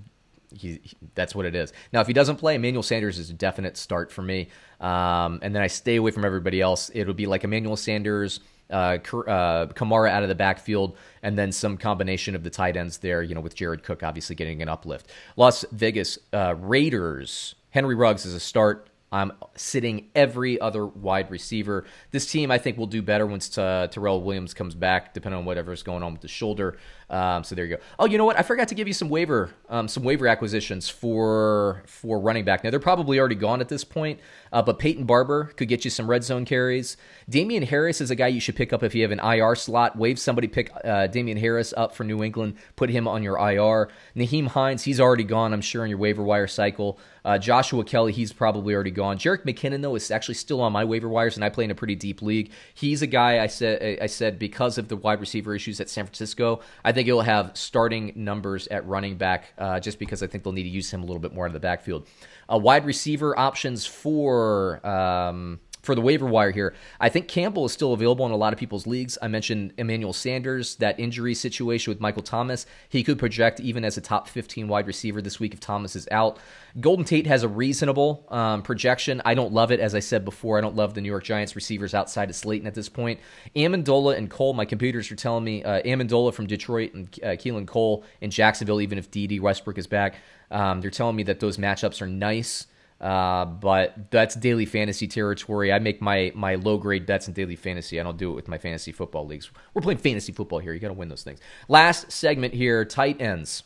[0.57, 1.73] he, he, that's what it is.
[1.93, 4.49] Now, if he doesn't play, Emmanuel Sanders is a definite start for me.
[4.81, 6.91] Um, and then I stay away from everybody else.
[6.95, 8.41] It'll be like Emmanuel Sanders,
[8.71, 12.99] uh, uh, Kamara out of the backfield, and then some combination of the tight ends
[12.99, 13.23] there.
[13.23, 15.11] You know, with Jared Cook obviously getting an uplift.
[15.37, 17.55] Las Vegas uh, Raiders.
[17.75, 18.89] Henry Ruggs is a start.
[19.11, 21.85] I'm sitting every other wide receiver.
[22.13, 25.45] This team, I think, will do better once uh, Tyrell Williams comes back, depending on
[25.45, 26.79] whatever's going on with the shoulder.
[27.11, 27.83] Um, so there you go.
[27.99, 28.39] Oh, you know what?
[28.39, 32.65] I forgot to give you some waiver, um, some waiver acquisitions for for running back.
[32.65, 34.21] Now they're probably already gone at this point,
[34.53, 36.97] uh, but Peyton Barber could get you some red zone carries.
[37.29, 39.97] Damien Harris is a guy you should pick up if you have an IR slot.
[39.97, 43.89] Wave somebody pick uh, Damien Harris up for New England, put him on your IR.
[44.17, 46.99] Nyheim Hines, he's already gone, I'm sure, in your waiver wire cycle.
[47.25, 49.17] Uh, Joshua Kelly, he's probably already gone.
[49.17, 51.75] Jerick McKinnon, though, is actually still on my waiver wires, and I play in a
[51.75, 52.51] pretty deep league.
[52.75, 56.05] He's a guy I said I said because of the wide receiver issues at San
[56.05, 60.45] Francisco, I think he'll have starting numbers at running back, uh, just because I think
[60.45, 62.07] they'll need to use him a little bit more in the backfield.
[62.51, 67.73] Uh, wide receiver options for um, for the waiver wire here, I think Campbell is
[67.73, 69.19] still available in a lot of people's leagues.
[69.21, 72.67] I mentioned Emmanuel Sanders, that injury situation with Michael Thomas.
[72.89, 76.09] He could project even as a top 15 wide receiver this week if Thomas is
[76.11, 76.39] out.
[76.81, 79.23] Golden Tate has a reasonable um, projection.
[79.25, 80.59] I don't love it, as I said before.
[80.59, 83.21] I don't love the New York Giants receivers outside of Slayton at this point.
[83.55, 87.67] Amendola and Cole, my computers are telling me uh, Amendola from Detroit and uh, Keelan
[87.67, 90.17] Cole in Jacksonville, even if Dede Westbrook is back.
[90.51, 92.67] Um, they're telling me that those matchups are nice.
[93.05, 95.71] Uh, but that's daily fantasy territory.
[95.71, 98.01] I make my my low grade bets in daily fantasy.
[98.01, 99.51] I don't do it with my fantasy football leagues.
[99.75, 100.73] We're playing fantasy football here.
[100.73, 101.39] You got to win those things.
[101.69, 103.63] Last segment here, tight ends.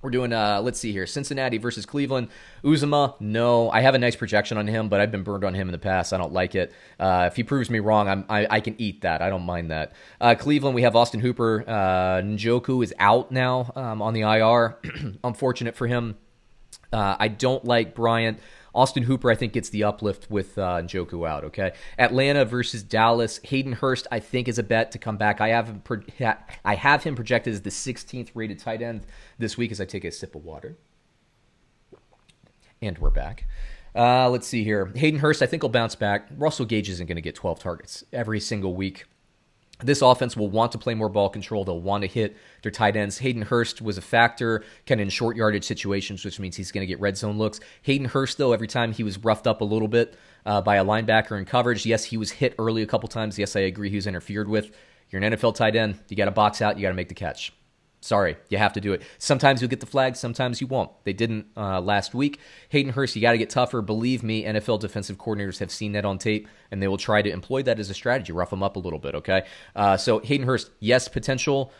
[0.00, 1.06] We're doing uh let's see here.
[1.06, 2.28] Cincinnati versus Cleveland.
[2.64, 3.70] Uzomah, no.
[3.70, 5.78] I have a nice projection on him, but I've been burned on him in the
[5.78, 6.14] past.
[6.14, 6.72] I don't like it.
[6.98, 9.20] Uh, if he proves me wrong, I'm, I, I can eat that.
[9.20, 9.92] I don't mind that.
[10.18, 11.62] Uh, Cleveland, we have Austin Hooper.
[11.68, 14.78] Uh, Njoku is out now um, on the IR.
[15.24, 16.16] Unfortunate for him.
[16.90, 18.38] Uh, I don't like Bryant.
[18.74, 21.44] Austin Hooper, I think, gets the uplift with uh, Njoku out.
[21.44, 23.40] Okay, Atlanta versus Dallas.
[23.44, 25.40] Hayden Hurst, I think, is a bet to come back.
[25.40, 25.80] I have him.
[25.80, 26.02] Pro-
[26.64, 29.06] I have him projected as the 16th rated tight end
[29.38, 29.72] this week.
[29.72, 30.76] As I take a sip of water,
[32.80, 33.46] and we're back.
[33.94, 34.90] Uh, let's see here.
[34.94, 36.28] Hayden Hurst, I think, will bounce back.
[36.36, 39.04] Russell Gage isn't going to get 12 targets every single week.
[39.82, 41.64] This offense will want to play more ball control.
[41.64, 43.18] They'll want to hit their tight ends.
[43.18, 46.82] Hayden Hurst was a factor kind of in short yardage situations, which means he's going
[46.82, 47.60] to get red zone looks.
[47.82, 50.16] Hayden Hurst, though, every time he was roughed up a little bit
[50.46, 53.38] uh, by a linebacker in coverage, yes, he was hit early a couple times.
[53.38, 54.70] Yes, I agree he was interfered with.
[55.10, 55.98] You're an NFL tight end.
[56.08, 56.76] You got to box out.
[56.76, 57.52] You got to make the catch.
[58.02, 59.02] Sorry, you have to do it.
[59.18, 60.90] Sometimes you'll get the flag, sometimes you won't.
[61.04, 62.40] They didn't uh, last week.
[62.70, 63.80] Hayden Hurst, you got to get tougher.
[63.80, 67.30] Believe me, NFL defensive coordinators have seen that on tape, and they will try to
[67.30, 69.44] employ that as a strategy, rough them up a little bit, okay?
[69.76, 71.72] Uh, so, Hayden Hurst, yes, potential.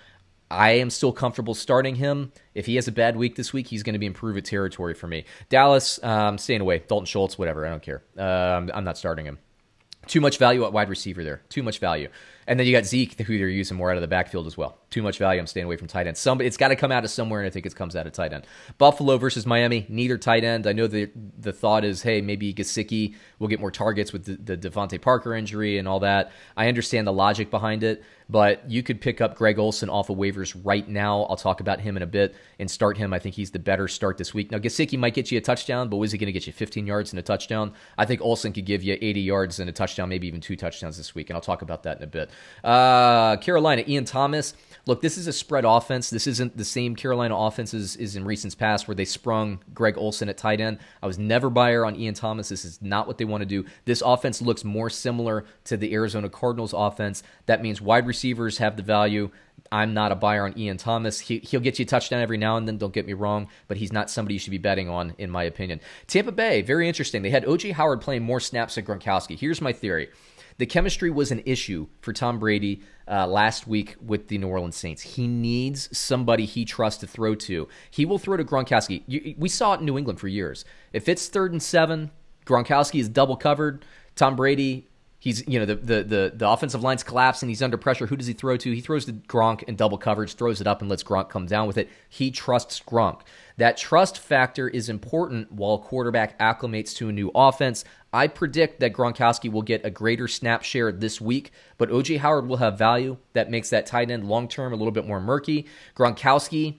[0.49, 2.31] I am still comfortable starting him.
[2.55, 4.45] If he has a bad week this week, he's going to be in prove it
[4.45, 5.25] territory for me.
[5.49, 6.85] Dallas, um, staying away.
[6.87, 7.67] Dalton Schultz, whatever.
[7.67, 8.05] I don't care.
[8.17, 9.39] Um, I'm not starting him.
[10.07, 11.43] Too much value at wide receiver there.
[11.49, 12.11] Too much value.
[12.47, 14.79] And then you got Zeke, who they're using more out of the backfield as well.
[14.93, 15.41] Too much value.
[15.41, 16.19] I'm staying away from tight end.
[16.19, 18.13] Somebody, it's got to come out of somewhere, and I think it comes out of
[18.13, 18.47] tight end.
[18.77, 20.67] Buffalo versus Miami, neither tight end.
[20.67, 24.55] I know the the thought is, hey, maybe Gesicki will get more targets with the,
[24.55, 26.31] the DeVante Parker injury and all that.
[26.59, 30.17] I understand the logic behind it, but you could pick up Greg Olsen off of
[30.17, 31.23] waivers right now.
[31.25, 33.13] I'll talk about him in a bit and start him.
[33.13, 34.51] I think he's the better start this week.
[34.51, 36.87] Now, Gesicki might get you a touchdown, but was he going to get you 15
[36.87, 37.73] yards and a touchdown?
[37.99, 40.97] I think Olsen could give you 80 yards and a touchdown, maybe even two touchdowns
[40.97, 42.31] this week, and I'll talk about that in a bit.
[42.63, 44.55] Uh, Carolina, Ian Thomas.
[44.85, 46.11] Look, this is a spread offense.
[46.11, 49.97] This isn't the same Carolina offense as is in recent past where they sprung Greg
[49.97, 50.79] Olsen at tight end.
[51.01, 52.49] I was never buyer on Ian Thomas.
[52.49, 53.65] This is not what they want to do.
[53.85, 57.23] This offense looks more similar to the Arizona Cardinals offense.
[57.47, 59.31] That means wide receivers have the value.
[59.71, 61.21] I'm not a buyer on Ian Thomas.
[61.21, 63.77] He, he'll get you a touchdown every now and then, don't get me wrong, but
[63.77, 65.81] he's not somebody you should be betting on, in my opinion.
[66.09, 67.23] Tampa Bay, very interesting.
[67.23, 67.71] They had O.J.
[67.71, 69.39] Howard playing more snaps than Gronkowski.
[69.39, 70.09] Here's my theory
[70.63, 74.77] The chemistry was an issue for Tom Brady uh, last week with the New Orleans
[74.77, 75.03] Saints.
[75.03, 77.67] He needs somebody he trusts to throw to.
[77.91, 79.03] He will throw to Gronkowski.
[79.09, 80.65] You, we saw it in New England for years.
[80.93, 82.13] If it's third and seven,
[82.47, 83.85] Gronkowski is double covered.
[84.15, 84.87] Tom Brady
[85.23, 87.49] He's you know the, the the the offensive line's collapsing.
[87.49, 88.09] He's under pressure.
[88.09, 88.73] Who does he throw to?
[88.73, 91.69] He throws to Gronk in double coverage, throws it up, and lets Gronk come down
[91.69, 91.89] with it.
[92.09, 93.21] He trusts Gronk.
[93.57, 97.85] That trust factor is important while quarterback acclimates to a new offense.
[98.13, 102.47] I predict that Gronkowski will get a greater snap share this week, but OJ Howard
[102.47, 105.67] will have value that makes that tight end long term a little bit more murky.
[105.97, 106.77] Gronkowski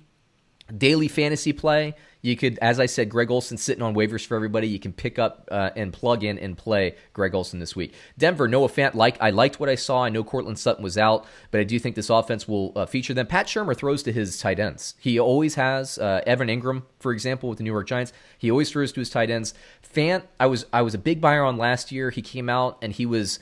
[0.77, 4.65] daily fantasy play you could, as I said, Greg Olsen sitting on waivers for everybody.
[4.69, 7.93] You can pick up uh, and plug in and play Greg Olsen this week.
[8.17, 10.05] Denver, Noah Fant, like I liked what I saw.
[10.05, 13.13] I know Courtland Sutton was out, but I do think this offense will uh, feature
[13.13, 13.27] them.
[13.27, 14.95] Pat Shurmur throws to his tight ends.
[15.01, 15.97] He always has.
[15.97, 19.09] Uh, Evan Engram, for example, with the New York Giants, he always throws to his
[19.09, 19.53] tight ends.
[19.93, 22.09] Fant, I was I was a big buyer on last year.
[22.09, 23.39] He came out and he was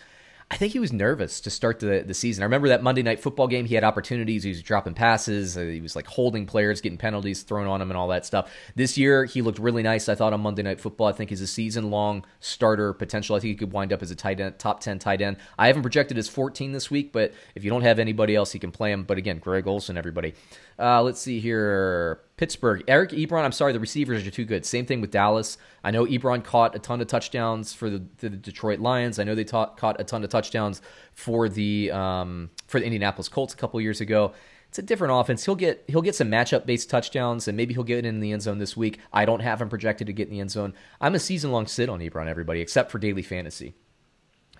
[0.52, 2.44] I think he was nervous to start the, the season.
[2.44, 3.64] I remember that Monday night football game.
[3.66, 4.44] He had opportunities.
[4.44, 5.56] He was dropping passes.
[5.56, 8.52] Uh, he was like holding players, getting penalties thrown on him, and all that stuff.
[8.76, 10.10] This year, he looked really nice.
[10.10, 11.08] I thought on Monday night football.
[11.08, 13.38] I think he's a season long starter potential.
[13.38, 15.38] I think he could wind up as a tight end, top ten tight end.
[15.58, 18.60] I haven't projected as 14 this week, but if you don't have anybody else, he
[18.60, 19.04] can play him.
[19.04, 20.34] But again, Greg Olsen, everybody.
[20.78, 22.20] Uh, let's see here.
[22.42, 22.84] Pittsburgh.
[22.88, 24.66] Eric Ebron, I'm sorry, the receivers are too good.
[24.66, 25.60] Same thing with Dallas.
[25.84, 29.20] I know Ebron caught a ton of touchdowns for the, the Detroit Lions.
[29.20, 30.82] I know they caught a ton of touchdowns
[31.14, 34.34] for the um, for the Indianapolis Colts a couple years ago.
[34.70, 35.46] It's a different offense.
[35.46, 38.42] He'll get he'll get some matchup based touchdowns and maybe he'll get in the end
[38.42, 38.98] zone this week.
[39.14, 40.74] I don't have him projected to get in the end zone.
[41.00, 43.76] I'm a season long sit on Ebron, everybody, except for daily fantasy.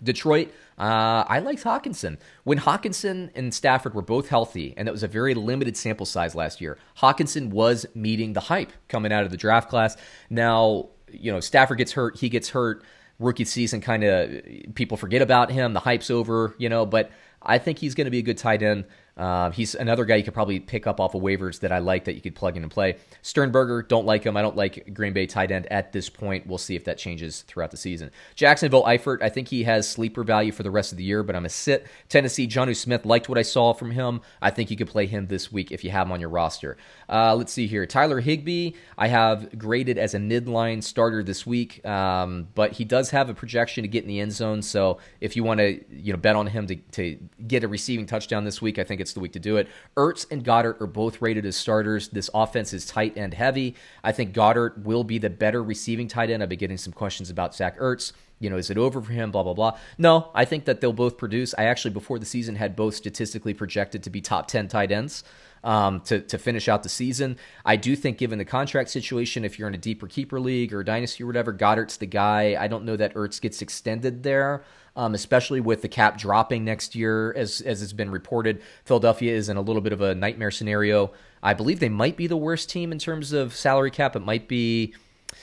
[0.04, 2.18] Detroit, uh, I liked Hockenson.
[2.44, 6.36] When Hockenson and Stafford were both healthy, and that was a very limited sample size
[6.36, 9.96] last year, Hockenson was meeting the hype coming out of the draft class.
[10.30, 12.84] Now, you know, Stafford gets hurt, he gets hurt.
[13.20, 14.32] Rookie season kind of
[14.74, 15.74] people forget about him.
[15.74, 17.12] The hype's over, you know, but
[17.44, 18.86] I think he's going to be a good tight end.
[19.18, 22.06] Uh, he's another guy you could probably pick up off of waivers that I like
[22.06, 22.98] that you could plug in and play.
[23.22, 24.38] Sternberger, don't like him.
[24.38, 26.48] I don't like Green Bay tight end at this point.
[26.48, 28.12] We'll see if that changes throughout the season.
[28.36, 31.36] Jacksonville Eifert, I think he has sleeper value for the rest of the year, but
[31.36, 31.88] I'm a sit.
[32.10, 34.22] Tennessee, Jonnu Smith, liked what I saw from him.
[34.42, 36.78] I think you could play him this week if you have him on your roster.
[37.10, 37.86] Uh, let's see here.
[37.86, 43.10] Tyler Higbee, I have graded as a midline starter this week, um, but he does
[43.10, 44.62] have a projection to get in the end zone.
[44.62, 48.06] So if you want to, you know, bet on him to, to get a receiving
[48.06, 49.68] touchdown this week, I think it's the week to do it.
[49.98, 52.10] Ertz and Goedert are both rated as starters.
[52.10, 53.76] This offense is tight and heavy.
[54.04, 56.42] I think Goedert will be the better receiving tight end.
[56.42, 58.14] I've been getting some questions about Zach Ertz.
[58.40, 59.32] You know, is it over for him?
[59.32, 59.78] Blah, blah, blah.
[59.98, 61.54] No, I think that they'll both produce.
[61.58, 65.24] I actually, before the season, had both statistically projected to be top 10 tight ends.
[65.64, 67.38] Um, to, to finish out the season.
[67.64, 70.84] I do think, given the contract situation, if you're in a deeper keeper league or
[70.84, 72.58] dynasty or whatever, Goedert's the guy.
[72.60, 74.64] I don't know that Ertz gets extended there
[74.96, 78.62] um, especially with the cap dropping next year, as as it's been reported.
[78.86, 81.12] Philadelphia is in a little bit of a nightmare scenario.
[81.42, 84.16] I believe they might be the worst team in terms of salary cap.
[84.16, 84.94] It might be.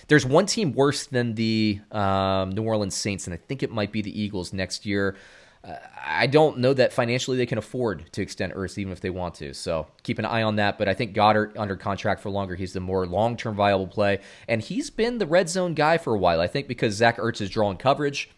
[0.08, 3.90] There's one team worse than the um, New Orleans Saints, and I think it might
[3.90, 5.16] be the Eagles next year.
[5.64, 5.74] Uh,
[6.04, 9.34] I don't know that financially they can afford to extend Ertz even if they want
[9.36, 9.54] to.
[9.54, 10.78] So keep an eye on that.
[10.78, 12.54] But I think Goedert under contract for longer.
[12.54, 14.20] He's the more long term viable play.
[14.46, 16.40] And he's been the red zone guy for a while.
[16.40, 18.30] I think because Zach Ertz is drawing coverage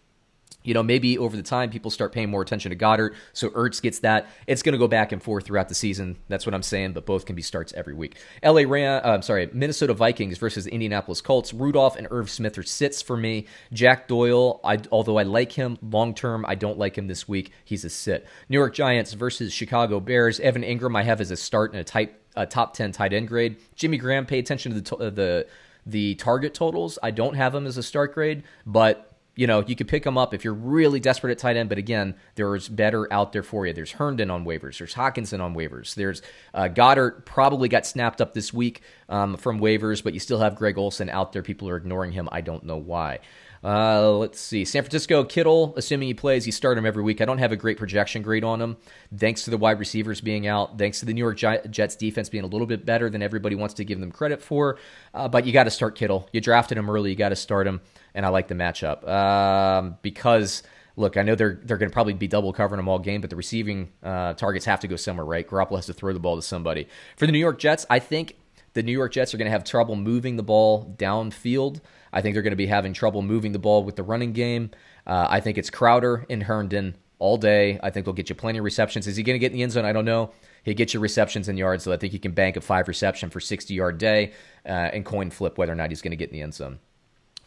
[0.63, 3.81] you know, maybe over the time people start paying more attention to Goedert, so Ertz
[3.81, 4.29] gets that.
[4.47, 6.17] It's going to go back and forth throughout the season.
[6.29, 8.17] That's what I'm saying, but both can be starts every week.
[8.45, 11.55] LA Ram, uh, I'm sorry, Minnesota Vikings versus Indianapolis Colts.
[11.55, 13.47] Rudolph and Irv Smith are sits for me.
[13.73, 17.53] Jack Doyle, I, although I like him long term, I don't like him this week.
[17.65, 18.27] He's a sit.
[18.49, 20.41] New York Giants versus Chicago Bears.
[20.41, 23.29] Evan Engram, I have as a start in a type a top 10 tight end
[23.29, 23.57] grade.
[23.75, 25.47] Jimmy Graham, pay attention to the uh, the
[25.87, 26.99] the target totals.
[27.03, 29.10] I don't have him as a start grade, but
[29.41, 31.71] you know, you could pick them up if you're really desperate at tight end.
[31.71, 33.73] But again, there's better out there for you.
[33.73, 34.77] There's Herndon on waivers.
[34.77, 35.95] There's Hockenson on waivers.
[35.95, 36.21] There's
[36.53, 40.57] uh, Goedert probably got snapped up this week um, from waivers, but you still have
[40.57, 41.43] Greg Olsen out there.
[41.43, 42.29] People are ignoring him.
[42.31, 43.21] I don't know why.
[43.65, 44.67] Uh, let's see.
[44.67, 47.23] San Francisco Kittle, assuming he plays, you start him every week.
[47.23, 48.77] I don't have a great projection grade on him,
[49.15, 51.39] thanks to the wide receivers being out, thanks to the New York
[51.71, 54.79] Jets defense being a little bit better than everybody wants to give them credit for.
[55.13, 56.29] Uh, but you got to start Kittle.
[56.33, 57.81] You drafted him early, you got to start him
[58.15, 60.63] and I like the matchup um, because
[60.97, 63.31] look, I know they're they're going to probably be double covering them all game, but
[63.31, 65.47] the receiving uh, targets have to go somewhere, right?
[65.47, 66.89] Garoppolo has to throw the ball to somebody.
[67.17, 68.37] For the New York Jets, I think
[68.75, 71.81] the New York Jets are going to have trouble moving the ball downfield.
[72.13, 74.71] I think they're going to be having trouble moving the ball with the running game.
[75.07, 77.79] Uh, I think it's Crowder and Herndon all day.
[77.83, 79.07] I think they'll get you plenty of receptions.
[79.07, 79.85] Is he going to get in the end zone?
[79.85, 80.33] I don't know.
[80.63, 83.31] He gets you receptions and yards, so I think he can bank a five reception
[83.31, 84.33] for 60 yard day
[84.67, 86.81] uh, and coin flip whether or not he's going to get in the end zone.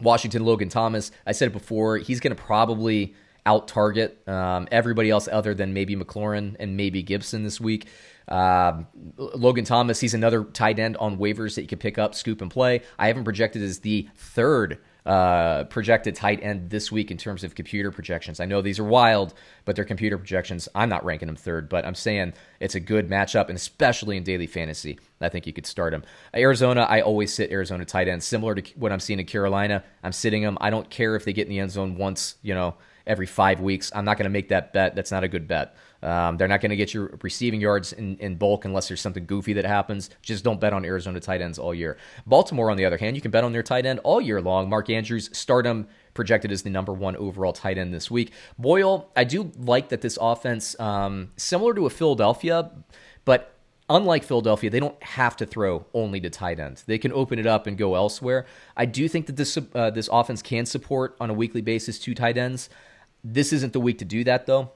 [0.02, 3.16] Washington Logan Thomas, I said it before, he's going to probably
[3.46, 7.88] out target um, everybody else other than maybe McLaurin and maybe Gibson this week.
[8.28, 8.88] Um,
[9.18, 12.50] Logan Thomas, he's another tight end on waivers that you could pick up, scoop, and
[12.50, 12.82] play.
[12.98, 17.56] I haven't projected as the third uh, projected tight end this week in terms of
[17.56, 18.40] computer projections.
[18.40, 19.34] I know these are wild,
[19.66, 20.70] but they're computer projections.
[20.74, 24.24] I'm not ranking him third, but I'm saying it's a good matchup, and especially in
[24.24, 26.04] daily fantasy, I think you could start him.
[26.34, 29.84] Arizona, I always sit Arizona tight end, similar to what I'm seeing in Carolina.
[30.04, 30.58] I'm sitting them.
[30.62, 32.76] I don't care if they get in the end zone once, you know,
[33.06, 33.92] every five weeks.
[33.94, 34.96] I'm not going to make that bet.
[34.96, 35.76] That's not a good bet.
[36.04, 39.26] Um, they're not going to get your receiving yards in, in, bulk unless there's something
[39.26, 40.10] goofy that happens.
[40.22, 41.98] Just don't bet on Arizona tight ends all year.
[42.26, 44.70] Baltimore, on the other hand, you can bet on their tight end all year long.
[44.70, 48.32] Mark Andrews, stardom projected as the number one overall tight end this week.
[48.60, 52.70] Boyle, I do like that this offense, um, similar to a Philadelphia,
[53.24, 53.56] but
[53.90, 56.84] unlike Philadelphia, they don't have to throw only to tight ends.
[56.84, 58.46] They can open it up and go elsewhere.
[58.76, 62.14] I do think that this uh, this offense can support on a weekly basis two
[62.14, 62.70] tight ends.
[63.24, 64.72] This isn't the week to do that though.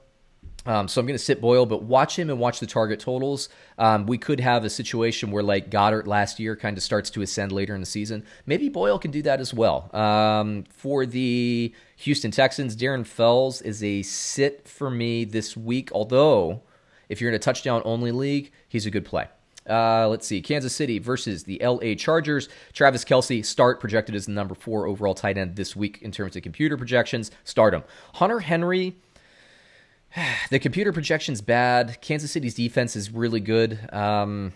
[0.66, 3.48] Um, so I'm going to sit Boyle, but watch him and watch the target totals.
[3.78, 7.22] Um, we could have a situation where, like Goedert last year, kind of starts to
[7.22, 8.24] ascend later in the season.
[8.44, 9.94] Maybe Boyle can do that as well.
[9.94, 15.90] Um, for the Houston Texans, Darren Fells is a sit for me this week.
[15.92, 16.62] Although,
[17.08, 19.28] if you're in a touchdown only league, he's a good play.
[19.68, 20.40] Uh, let's see.
[20.40, 22.48] Kansas City versus the LA Chargers.
[22.72, 26.36] Travis Kelce, start projected as the number four overall tight end this week in terms
[26.36, 27.30] of computer projections.
[27.44, 27.84] Start him.
[28.14, 28.96] Hunter Henry
[30.50, 32.00] the computer projection's bad.
[32.00, 33.78] Kansas City's defense is really good.
[33.92, 34.52] Um,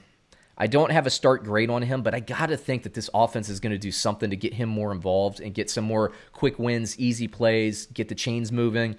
[0.56, 3.08] I don't have a start grade on him, but I got to think that this
[3.14, 6.12] offense is going to do something to get him more involved and get some more
[6.32, 8.96] quick wins, easy plays, get the chains moving.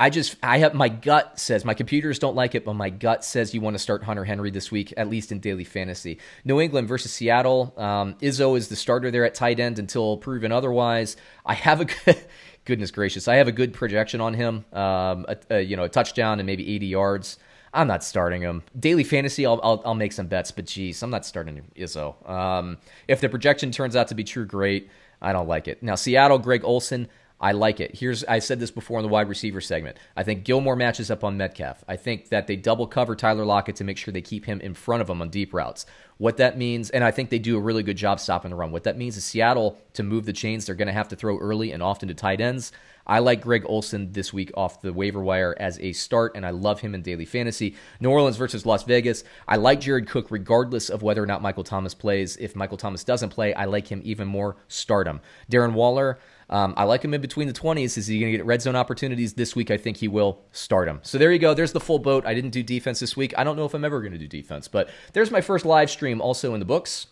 [0.00, 3.24] I just, I have my gut says, my computers don't like it, but my gut
[3.24, 6.18] says you want to start Hunter Henry this week, at least in daily fantasy.
[6.44, 7.72] New England versus Seattle.
[7.76, 11.16] Um, Izzo is the starter there at tight end until proven otherwise.
[11.46, 12.18] I have a good,
[12.64, 14.64] goodness gracious, I have a good projection on him.
[14.72, 17.38] Um, a, a, you know, a touchdown and maybe 80 yards.
[17.74, 18.62] I'm not starting him.
[18.78, 22.28] Daily fantasy, I'll, I'll, I'll make some bets, but geez, I'm not starting Izzo.
[22.28, 24.90] Um, if the projection turns out to be true, great.
[25.22, 25.82] I don't like it.
[25.82, 27.08] Now, Seattle, Greg Olsen.
[27.42, 27.96] I like it.
[27.96, 29.96] Here's I said this before in the wide receiver segment.
[30.16, 31.82] I think Gilmore matches up on Metcalf.
[31.88, 34.74] I think that they double cover Tyler Lockett to make sure they keep him in
[34.74, 35.84] front of him on deep routes.
[36.18, 38.70] What that means, and I think they do a really good job stopping the run.
[38.70, 41.36] What that means is Seattle to move the chains, they're going to have to throw
[41.36, 42.70] early and often to tight ends.
[43.04, 46.50] I like Greg Olsen this week off the waiver wire as a start, and I
[46.50, 47.74] love him in daily fantasy.
[47.98, 49.24] New Orleans versus Las Vegas.
[49.48, 52.36] I like Jared Cook regardless of whether or not Michael Thomas plays.
[52.36, 54.54] If Michael Thomas doesn't play, I like him even more.
[54.68, 55.20] Start him.
[55.50, 56.20] Darren Waller.
[56.50, 57.96] Um, I like him in between the 20s.
[57.96, 59.70] Is he going to get red zone opportunities this week?
[59.70, 61.00] I think he will start him.
[61.02, 61.54] So there you go.
[61.54, 62.26] There's the full boat.
[62.26, 63.32] I didn't do defense this week.
[63.36, 65.90] I don't know if I'm ever going to do defense, but there's my first live
[65.90, 67.06] stream also in the books.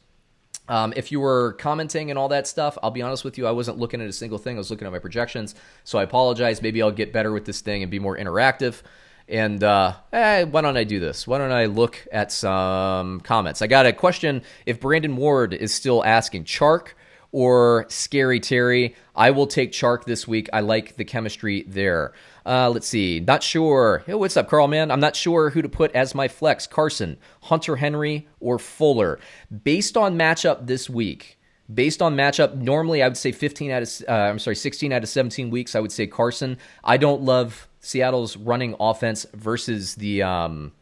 [0.69, 3.51] Um, if you were commenting and all that stuff, I'll be honest with you, I
[3.51, 4.57] wasn't looking at a single thing.
[4.57, 5.55] I was looking at my projections.
[5.85, 6.63] So I apologize.
[6.63, 8.83] Maybe I'll get better with this thing and be more interactive.
[9.29, 11.27] And uh, eh, why don't I do this?
[11.27, 13.63] Why don't I look at some comments?
[13.63, 16.89] I got a question if Brandon Ward is still asking Chark
[17.33, 18.95] or Scary Terry.
[19.15, 20.49] I will take Chark this week.
[20.53, 22.13] I like the chemistry there.
[22.45, 23.21] Uh, let's see.
[23.21, 24.03] Not sure.
[24.07, 24.91] Hey, what's up, Carl, man?
[24.91, 29.19] I'm not sure who to put as my flex Carson, Hunter Henry, or Fuller.
[29.65, 31.39] Based on matchup this week,
[31.73, 35.03] based on matchup, normally I would say 15 out of, uh, I'm sorry, 16 out
[35.03, 36.59] of 17 weeks, I would say Carson.
[36.83, 40.73] I don't love Seattle's running offense versus the, um,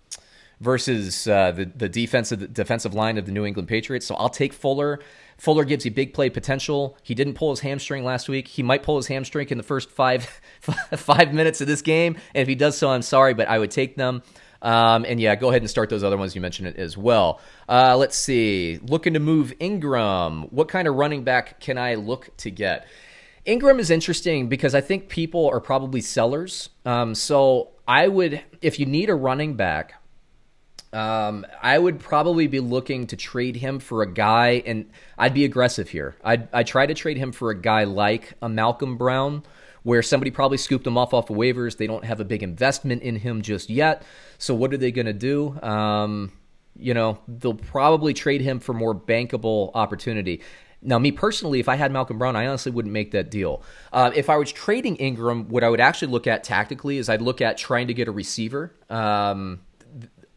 [0.61, 4.07] versus uh, the the defensive the defensive line of the New England Patriots.
[4.07, 5.01] So I'll take Fuller.
[5.39, 6.99] Fuller gives you big play potential.
[7.03, 8.49] He didn't pull his hamstring last week.
[8.49, 12.16] He might pull his hamstring in the first five five minutes of this game.
[12.34, 14.22] And if he does so, I'm sorry, but I would take them.
[14.61, 17.41] Um, and yeah, go ahead and start those other ones you mentioned it as well.
[17.68, 18.80] Uh, let's see.
[18.82, 20.43] Looking to move Ingram.
[20.51, 22.86] What kind of running back can I look to get?
[23.45, 26.70] Ingram is interesting because I think people are probably sellers.
[26.84, 29.97] Um, so I would, if you need a running back,
[30.93, 35.45] um, I would probably be looking to trade him for a guy, and I'd be
[35.45, 36.16] aggressive here.
[36.24, 39.43] I'd, I'd try to trade him for a guy like a Malcolm Brown,
[39.82, 41.76] where somebody probably scooped him off off of waivers.
[41.76, 44.03] They don't have a big investment in him just yet.
[44.39, 45.59] So what are they going to do?
[45.61, 46.32] Um,
[46.76, 50.43] you know, they'll probably trade him for more bankable opportunity.
[50.80, 53.62] Now, me personally, if I had Malcolm Brown, I honestly wouldn't make that deal.
[53.93, 57.22] Uh, if I was trading Ingram, what I would actually look at tactically is I'd
[57.22, 58.72] look at trying to get a receiver.
[58.89, 59.61] Um,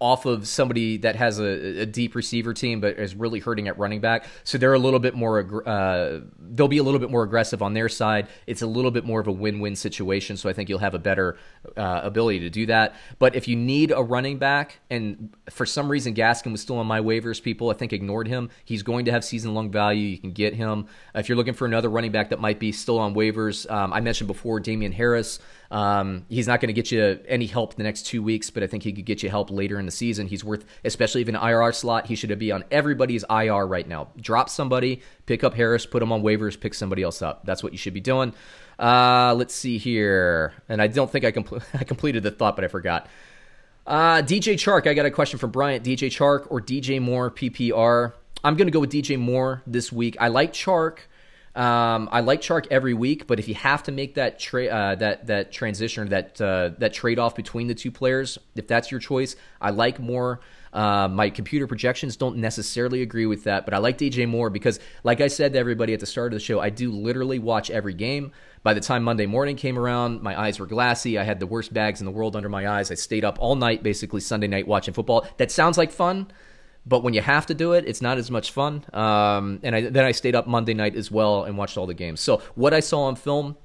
[0.02, 3.78] off of somebody that has a, a, deep receiver team, but is really hurting at
[3.78, 4.26] running back.
[4.44, 7.76] So they're a little bit more, uh, they'll be a little bit more aggressive on
[7.76, 8.28] their side.
[8.48, 10.38] It's a little bit more of a win win situation.
[10.38, 11.38] So I think you'll have a better
[11.78, 12.96] uh, ability to do that.
[13.20, 16.88] But if you need a running back, and for some reason Gaskin was still on
[16.88, 18.50] my waivers, people I think ignored him.
[18.66, 20.08] He's going to have season long value.
[20.08, 20.88] You can get him.
[21.14, 24.02] If you're looking for another running back that might be still on waivers, um, I
[24.02, 25.40] mentioned before Damien Harris.
[25.72, 28.68] Um, he's not going to get you any help the next two weeks, but I
[28.68, 30.28] think he could get you help later in the season.
[30.28, 34.10] He's worth, especially even an IR slot, he should be on everybody's IR right now.
[34.18, 37.46] Drop somebody, pick up Harris, put him on waivers, pick somebody else up.
[37.46, 38.34] That's what you should be doing.
[38.78, 40.54] Uh, let's see here.
[40.68, 43.08] And I don't think I, compl- I completed the thought, but I forgot.
[43.88, 45.86] Uh, DJ Chark, I got a question from Bryant.
[45.86, 48.12] DJ Chark or DJ Moore PPR?
[48.44, 50.18] I'm going to go with DJ Moore this week.
[50.20, 50.98] I like Chark.
[51.54, 54.96] Um, I like Chark every week, but if you have to make that tra- uh,
[54.96, 58.90] that that transition or that uh, that trade off between the two players, if that's
[58.90, 60.40] your choice, I like Moore.
[60.72, 64.80] Uh, my computer projections don't necessarily agree with that, but I like DJ Moore because,
[65.04, 67.70] like I said to everybody at the start of the show, I do literally watch
[67.70, 68.32] every game.
[68.64, 71.18] By the time Monday morning came around, my eyes were glassy.
[71.18, 72.92] I had the worst bags in the world under my eyes.
[72.92, 75.28] I stayed up all night, basically Sunday night, watching football.
[75.38, 76.32] That sounds like fun.
[76.86, 78.84] But when you have to do it, it's not as much fun.
[78.94, 81.94] Um, and I, then I stayed up Monday night as well and watched all the
[81.94, 82.22] games.
[82.22, 83.56] So what I saw on film,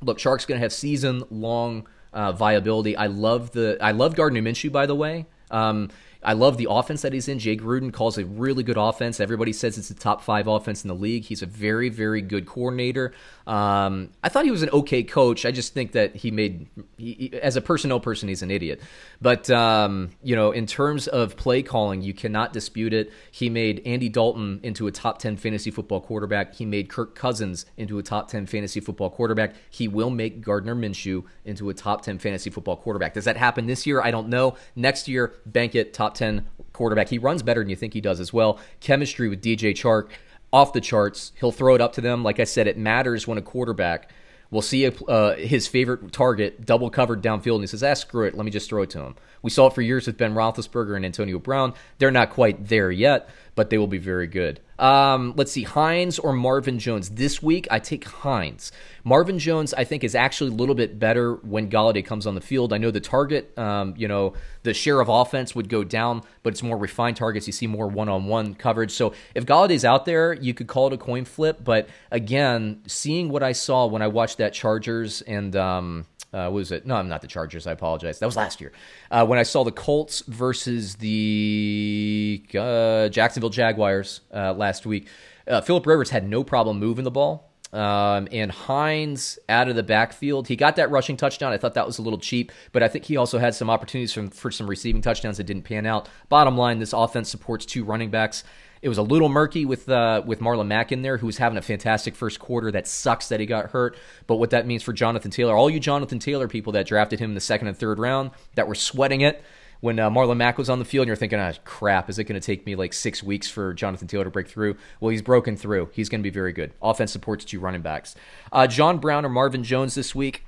[0.00, 2.96] look, Chark's going to have season long uh, viability.
[2.96, 5.26] I love the I love Gardner Minshew by the way.
[5.50, 5.90] Um,
[6.24, 7.38] I love the offense that he's in.
[7.38, 9.20] Jay Gruden calls a really good offense.
[9.20, 11.24] Everybody says it's the top five offense in the league.
[11.24, 13.12] He's a very, very good coordinator.
[13.46, 15.44] Um, I thought he was an okay coach.
[15.44, 18.80] I just think that he made, he, as a personnel person, he's an idiot.
[19.20, 23.12] But, um, you know, in terms of play calling, you cannot dispute it.
[23.30, 26.54] He made Andy Dalton into a top 10 fantasy football quarterback.
[26.54, 29.54] He made Kirk Cousins into a top 10 fantasy football quarterback.
[29.70, 33.14] He will make Gardner Minshew into a top 10 fantasy football quarterback.
[33.14, 34.00] Does that happen this year?
[34.00, 34.56] I don't know.
[34.76, 37.08] Next year, bank it, top top 10 quarterback.
[37.08, 38.58] He runs better than you think he does as well.
[38.80, 40.08] Chemistry with DJ Chark
[40.52, 41.32] off the charts.
[41.40, 42.22] He'll throw it up to them.
[42.22, 44.10] Like I said, it matters when a quarterback
[44.50, 48.26] will see a, uh, his favorite target double covered downfield and he says, ah, screw
[48.26, 48.34] it.
[48.34, 49.14] Let me just throw it to him.
[49.40, 51.72] We saw it for years with Ben Roethlisberger and Antonio Brown.
[51.98, 54.60] They're not quite there yet, but they will be very good.
[54.82, 57.10] Um, let's see, Hines or Marvin Jones.
[57.10, 58.72] This week, I take Hines.
[59.04, 62.40] Marvin Jones, I think, is actually a little bit better when Golladay comes on the
[62.40, 62.72] field.
[62.72, 66.52] I know the target, um, you know, the share of offense would go down, but
[66.52, 67.46] it's more refined targets.
[67.46, 68.90] You see more one on one coverage.
[68.90, 71.62] So if Golladay's out there, you could call it a coin flip.
[71.62, 76.54] But again, seeing what I saw when I watched that Chargers and, um, uh, what
[76.54, 76.86] was it?
[76.86, 77.66] No, I'm not the Chargers.
[77.66, 78.18] I apologize.
[78.18, 78.72] That was last year
[79.10, 85.08] uh, when I saw the Colts versus the uh, Jacksonville Jaguars uh, last week.
[85.46, 87.48] Uh, Philip Rivers had no problem moving the ball.
[87.72, 91.52] Um, and Hines out of the backfield, he got that rushing touchdown.
[91.52, 94.12] I thought that was a little cheap, but I think he also had some opportunities
[94.12, 96.06] from, for some receiving touchdowns that didn't pan out.
[96.28, 98.44] Bottom line, this offense supports two running backs.
[98.82, 101.56] It was a little murky with uh, with Marlon Mack in there, who was having
[101.56, 102.70] a fantastic first quarter.
[102.72, 103.96] That sucks that he got hurt.
[104.26, 107.30] But what that means for Jonathan Taylor, all you Jonathan Taylor people that drafted him
[107.30, 109.42] in the second and third round that were sweating it
[109.82, 112.24] when uh, Marlon Mack was on the field, and you're thinking, ah, crap, is it
[112.24, 114.76] going to take me like six weeks for Jonathan Taylor to break through?
[115.00, 115.90] Well, he's broken through.
[115.92, 116.72] He's going to be very good.
[116.80, 118.14] Offense supports two running backs.
[118.52, 120.44] Uh, John Brown or Marvin Jones this week.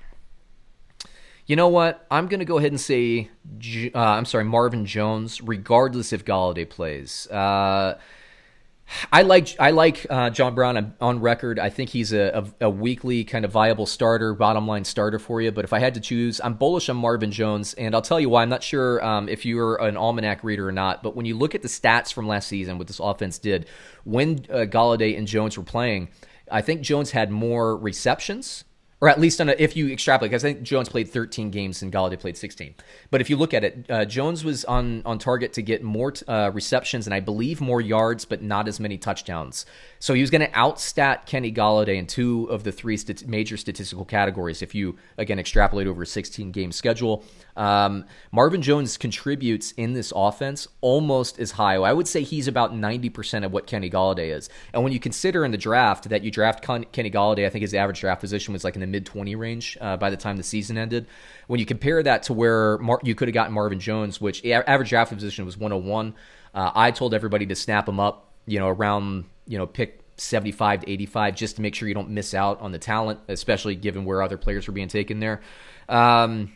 [1.47, 2.07] You know what?
[2.13, 3.29] I'm going to go ahead and say,
[3.93, 7.27] uh, I'm sorry, Marvin Jones, regardless if Golladay plays.
[7.27, 7.99] Uh,
[9.13, 10.77] I like I like uh, John Brown.
[10.77, 11.59] I'm on record.
[11.59, 15.41] I think he's a, a, a, weekly kind of viable starter, bottom line starter for
[15.41, 15.51] you.
[15.53, 18.29] But if I had to choose, I'm bullish on Marvin Jones, and I'll tell you
[18.29, 18.43] why.
[18.43, 21.55] I'm not sure um, if you're an almanac reader or not, but when you look
[21.55, 23.67] at the stats from last season, what this offense did
[24.05, 26.09] when uh, Golladay and Jones were playing,
[26.51, 28.65] I think Jones had more receptions
[29.05, 31.83] or at least on a, if you extrapolate, because I think Jones played 13 games
[31.83, 32.75] and Golladay played 16.
[33.11, 36.13] But if you look at it, uh, Jones was on on target to get more
[36.13, 39.67] t- uh, receptions and I believe more yards, but not as many touchdowns.
[39.99, 43.59] So he was going to outstat Kenny Golladay in two of the three st- major
[43.59, 44.63] statistical categories.
[44.63, 47.25] If you again extrapolate over a 16 game schedule,
[47.57, 51.75] um, Marvin Jones contributes in this offense almost as high.
[51.75, 54.49] I would say he's about 90% of what Kenny Golladay is.
[54.73, 57.63] And when you consider in the draft that you draft Con- Kenny Golladay, I think
[57.63, 60.37] his average draft position was like in the mid 20 range uh, by the time
[60.37, 61.07] the season ended.
[61.49, 64.91] When you compare that to where Mar- you could have gotten Marvin Jones, which average
[64.91, 66.15] draft position was 101,
[66.55, 70.83] uh, I told everybody to snap him up, you know, around, you know, pick 75
[70.83, 74.05] to 85 just to make sure you don't miss out on the talent, especially given
[74.05, 75.41] where other players were being taken there.
[75.89, 76.53] Um,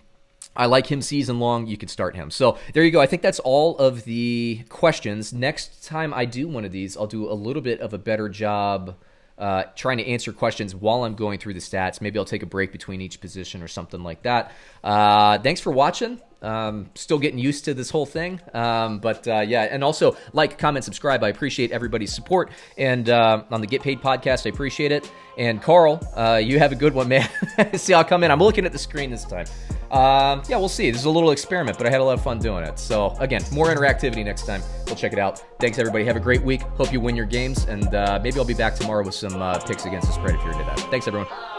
[0.54, 1.66] I like him season long.
[1.66, 2.30] You could start him.
[2.30, 3.00] So there you go.
[3.00, 5.32] I think that's all of the questions.
[5.32, 8.28] Next time I do one of these, I'll do a little bit of a better
[8.28, 8.94] job
[9.38, 12.00] uh, trying to answer questions while I'm going through the stats.
[12.00, 14.52] Maybe I'll take a break between each position or something like that.
[14.82, 16.20] Uh, thanks for watching.
[16.40, 18.40] Um, still getting used to this whole thing.
[18.54, 21.24] Um, but uh, yeah, and also like, comment, subscribe.
[21.24, 22.50] I appreciate everybody's support.
[22.76, 25.10] And uh, on the Get Paid podcast, I appreciate it.
[25.36, 27.28] And Carl, uh, you have a good one, man.
[27.74, 28.30] see, I'll come in.
[28.30, 29.46] I'm looking at the screen this time.
[29.90, 30.90] Um, yeah, we'll see.
[30.90, 32.78] This is a little experiment, but I had a lot of fun doing it.
[32.78, 34.62] So again, more interactivity next time.
[34.86, 35.42] We'll check it out.
[35.60, 36.04] Thanks everybody.
[36.04, 36.62] Have a great week.
[36.62, 39.58] Hope you win your games, and uh, maybe I'll be back tomorrow with some uh,
[39.60, 40.78] picks against the spread if you're into that.
[40.90, 41.57] Thanks everyone.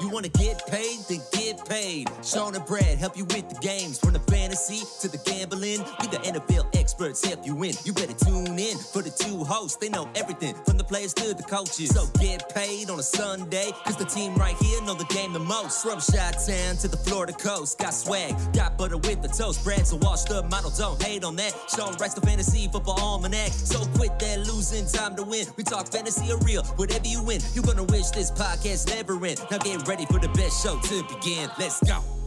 [0.00, 2.08] You wanna get paid, then get paid.
[2.22, 3.98] Sean and Brad help you with the games.
[3.98, 7.74] From the fantasy to the gambling, we the NFL experts help you win.
[7.84, 9.76] You better tune in for the two hosts.
[9.76, 11.90] They know everything from the players to the coaches.
[11.90, 15.38] So get paid on a Sunday, cause the team right here know the game the
[15.38, 15.82] most.
[15.82, 19.64] From Shot Town to the Florida coast, got swag, got butter with the toast.
[19.64, 21.54] Brad's a washed up model, don't hate on that.
[21.74, 23.52] Sean writes the fantasy football almanac.
[23.52, 25.46] So quit that losing time to win.
[25.56, 29.40] We talk fantasy or real, whatever you win, you're gonna wish this podcast never end.
[29.50, 31.50] Now get ready for the best show to begin.
[31.58, 32.23] Let's go.